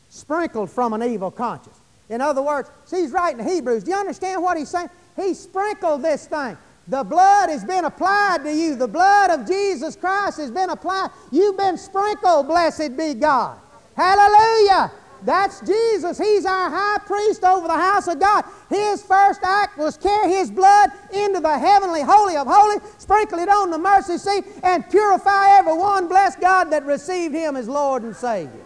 sprinkled 0.09 0.69
from 0.69 0.93
an 0.93 1.03
evil 1.03 1.31
conscience. 1.31 1.77
In 2.09 2.21
other 2.21 2.41
words, 2.41 2.69
see, 2.85 3.01
he's 3.01 3.11
writing 3.11 3.45
Hebrews. 3.45 3.83
Do 3.83 3.91
you 3.91 3.97
understand 3.97 4.41
what 4.41 4.57
he's 4.57 4.69
saying? 4.69 4.89
He 5.15 5.33
sprinkled 5.33 6.01
this 6.01 6.27
thing. 6.27 6.57
The 6.89 7.03
blood 7.03 7.49
has 7.49 7.63
been 7.63 7.85
applied 7.85 8.43
to 8.43 8.51
you. 8.51 8.75
The 8.75 8.87
blood 8.87 9.29
of 9.29 9.47
Jesus 9.47 9.95
Christ 9.95 10.39
has 10.39 10.49
been 10.49 10.71
applied. 10.71 11.11
You've 11.31 11.55
been 11.55 11.77
sprinkled, 11.77 12.47
blessed 12.47 12.97
be 12.97 13.13
God. 13.13 13.59
Hallelujah. 13.95 14.91
That's 15.21 15.59
Jesus. 15.61 16.17
He's 16.17 16.45
our 16.45 16.69
high 16.69 16.97
priest 17.05 17.43
over 17.43 17.67
the 17.67 17.75
house 17.75 18.07
of 18.07 18.19
God. 18.19 18.43
His 18.69 19.03
first 19.03 19.41
act 19.43 19.77
was 19.77 19.97
carry 19.97 20.31
his 20.31 20.49
blood 20.49 20.89
into 21.13 21.39
the 21.39 21.59
heavenly 21.59 22.01
holy 22.01 22.37
of 22.37 22.47
holies, 22.49 22.81
sprinkle 22.97 23.37
it 23.37 23.49
on 23.49 23.69
the 23.69 23.77
mercy 23.77 24.17
seat, 24.17 24.45
and 24.63 24.89
purify 24.89 25.57
every 25.57 25.75
one, 25.75 26.07
bless 26.07 26.37
God, 26.37 26.71
that 26.71 26.85
received 26.85 27.35
him 27.35 27.55
as 27.55 27.67
Lord 27.67 28.01
and 28.01 28.15
Savior. 28.15 28.65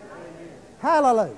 Hallelujah. 0.79 1.35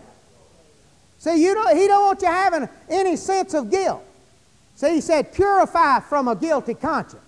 See, 1.17 1.43
you 1.43 1.55
don't, 1.55 1.75
he 1.75 1.87
don't 1.87 2.05
want 2.05 2.21
you 2.21 2.27
having 2.27 2.69
any 2.89 3.15
sense 3.15 3.55
of 3.55 3.71
guilt. 3.71 4.03
See, 4.75 4.95
he 4.95 5.01
said, 5.01 5.33
purify 5.33 6.01
from 6.01 6.27
a 6.27 6.35
guilty 6.35 6.73
conscience. 6.73 7.21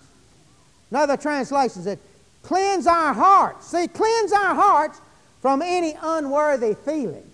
Another 0.90 1.16
translation 1.16 1.82
said, 1.82 1.98
cleanse 2.42 2.86
our 2.86 3.12
hearts. 3.12 3.68
See, 3.68 3.88
cleanse 3.88 4.32
our 4.32 4.54
hearts 4.54 5.00
from 5.40 5.62
any 5.62 5.96
unworthy 6.00 6.74
feeling. 6.74 7.28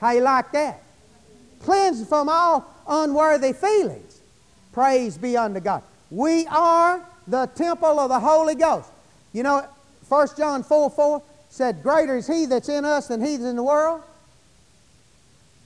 How 0.00 0.12
you 0.12 0.20
like 0.20 0.52
that? 0.52 0.82
Cleansed 1.60 2.08
from 2.08 2.28
all 2.28 2.72
unworthy 2.86 3.52
feelings. 3.52 4.20
Praise 4.72 5.18
be 5.18 5.36
unto 5.36 5.60
God. 5.60 5.82
We 6.10 6.46
are 6.46 7.04
the 7.26 7.46
temple 7.46 7.98
of 7.98 8.08
the 8.08 8.20
Holy 8.20 8.54
Ghost. 8.54 8.90
You 9.32 9.42
know, 9.42 9.66
1 10.08 10.28
John 10.36 10.62
4 10.62 10.90
4 10.90 11.22
said, 11.50 11.82
Greater 11.82 12.16
is 12.16 12.26
he 12.26 12.46
that's 12.46 12.68
in 12.68 12.84
us 12.84 13.08
than 13.08 13.20
he 13.20 13.36
that's 13.36 13.48
in 13.48 13.56
the 13.56 13.62
world. 13.62 14.02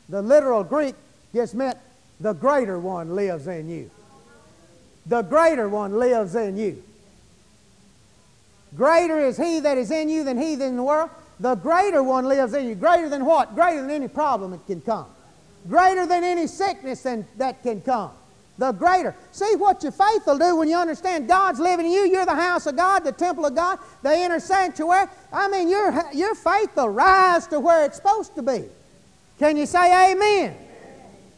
The 0.09 0.23
literal 0.23 0.65
Greek 0.65 0.95
just 1.35 1.55
meant 1.55 1.79
the 2.23 2.33
greater 2.33 2.79
one 2.79 3.17
lives 3.17 3.49
in 3.49 3.69
you. 3.69 3.91
The 5.07 5.23
greater 5.23 5.69
one 5.69 5.99
lives 5.99 6.37
in 6.37 6.57
you. 6.57 6.83
Greater 8.77 9.19
is 9.19 9.37
he 9.37 9.59
that 9.61 9.77
is 9.77 9.91
in 9.91 10.09
you 10.09 10.23
than 10.23 10.39
he 10.39 10.55
that 10.55 10.65
is 10.65 10.71
in 10.71 10.77
the 10.77 10.83
world. 10.85 11.11
The 11.41 11.57
greater 11.57 12.03
one 12.03 12.27
lives 12.27 12.55
in 12.55 12.69
you. 12.69 12.77
Greater 12.77 13.09
than 13.09 13.25
what? 13.25 13.57
Greater 13.57 13.81
than 13.83 13.91
any 13.91 14.07
problem 14.07 14.53
that 14.53 14.65
can 14.67 14.81
come. 14.81 15.07
Greater 15.69 16.07
than 16.07 16.23
any 16.23 16.47
sickness 16.47 17.03
that 17.03 17.63
can 17.65 17.81
come. 17.81 18.13
The 18.57 18.71
greater. 18.71 19.17
See 19.33 19.57
what 19.57 19.83
your 19.83 19.91
faith 19.91 20.25
will 20.25 20.39
do 20.39 20.55
when 20.55 20.69
you 20.69 20.77
understand 20.77 21.27
God's 21.27 21.59
living 21.59 21.87
in 21.87 21.93
you. 21.93 22.07
You're 22.07 22.27
the 22.27 22.37
house 22.37 22.67
of 22.67 22.77
God, 22.77 23.03
the 23.03 23.11
temple 23.11 23.47
of 23.47 23.57
God, 23.57 23.81
the 24.03 24.13
inner 24.13 24.39
sanctuary. 24.39 25.09
I 25.33 25.49
mean, 25.49 25.69
your, 25.69 25.93
your 26.13 26.37
faith 26.37 26.71
will 26.77 26.91
rise 26.91 27.49
to 27.49 27.59
where 27.59 27.85
it's 27.85 27.97
supposed 27.97 28.37
to 28.37 28.43
be. 28.43 28.65
Can 29.41 29.57
you 29.57 29.67
say 29.67 30.13
amen? 30.13 30.57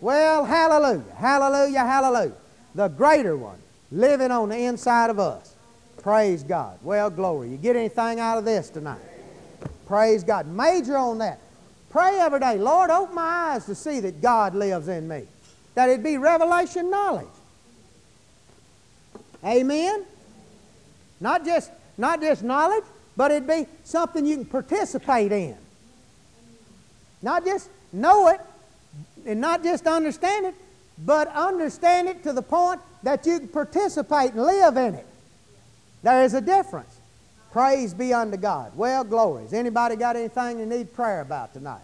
Well, 0.04 0.44
hallelujah, 0.44 1.02
hallelujah, 1.16 1.78
hallelujah. 1.78 2.36
The 2.74 2.88
greater 2.88 3.38
one 3.38 3.56
living 3.90 4.30
on 4.30 4.50
the 4.50 4.58
inside 4.58 5.08
of 5.08 5.18
us. 5.18 5.54
Praise 6.02 6.42
God. 6.42 6.78
Well, 6.82 7.08
glory. 7.08 7.48
You 7.48 7.56
get 7.56 7.74
anything 7.74 8.20
out 8.20 8.36
of 8.36 8.44
this 8.44 8.68
tonight? 8.68 9.00
Praise 9.86 10.22
God. 10.22 10.46
Major 10.46 10.98
on 10.98 11.16
that. 11.18 11.40
Pray 11.88 12.18
every 12.18 12.38
day, 12.38 12.58
Lord, 12.58 12.90
open 12.90 13.14
my 13.14 13.22
eyes 13.22 13.64
to 13.64 13.74
see 13.74 13.98
that 14.00 14.20
God 14.20 14.54
lives 14.54 14.88
in 14.88 15.08
me. 15.08 15.22
That 15.74 15.88
it 15.88 16.02
be 16.02 16.18
revelation 16.18 16.90
knowledge. 16.90 17.26
Amen? 19.42 20.04
Not 21.18 21.46
just, 21.46 21.70
not 21.96 22.20
just 22.20 22.42
knowledge, 22.42 22.84
but 23.16 23.30
it 23.30 23.46
be 23.46 23.66
something 23.84 24.26
you 24.26 24.36
can 24.36 24.44
participate 24.44 25.32
in. 25.32 25.56
Not 27.22 27.46
just 27.46 27.70
know 27.90 28.28
it 28.28 28.40
and 29.26 29.40
not 29.40 29.62
just 29.62 29.86
understand 29.86 30.46
it, 30.46 30.54
but 30.98 31.28
understand 31.28 32.08
it 32.08 32.22
to 32.22 32.32
the 32.32 32.42
point 32.42 32.80
that 33.02 33.26
you 33.26 33.38
can 33.38 33.48
participate 33.48 34.32
and 34.32 34.42
live 34.42 34.76
in 34.76 34.94
it. 34.94 35.06
There 36.02 36.24
is 36.24 36.34
a 36.34 36.40
difference. 36.40 36.94
Praise 37.52 37.94
be 37.94 38.12
unto 38.12 38.36
God. 38.36 38.76
Well, 38.76 39.04
glories. 39.04 39.52
Anybody 39.52 39.96
got 39.96 40.16
anything 40.16 40.58
you 40.58 40.66
need 40.66 40.92
prayer 40.92 41.20
about 41.20 41.52
tonight? 41.52 41.82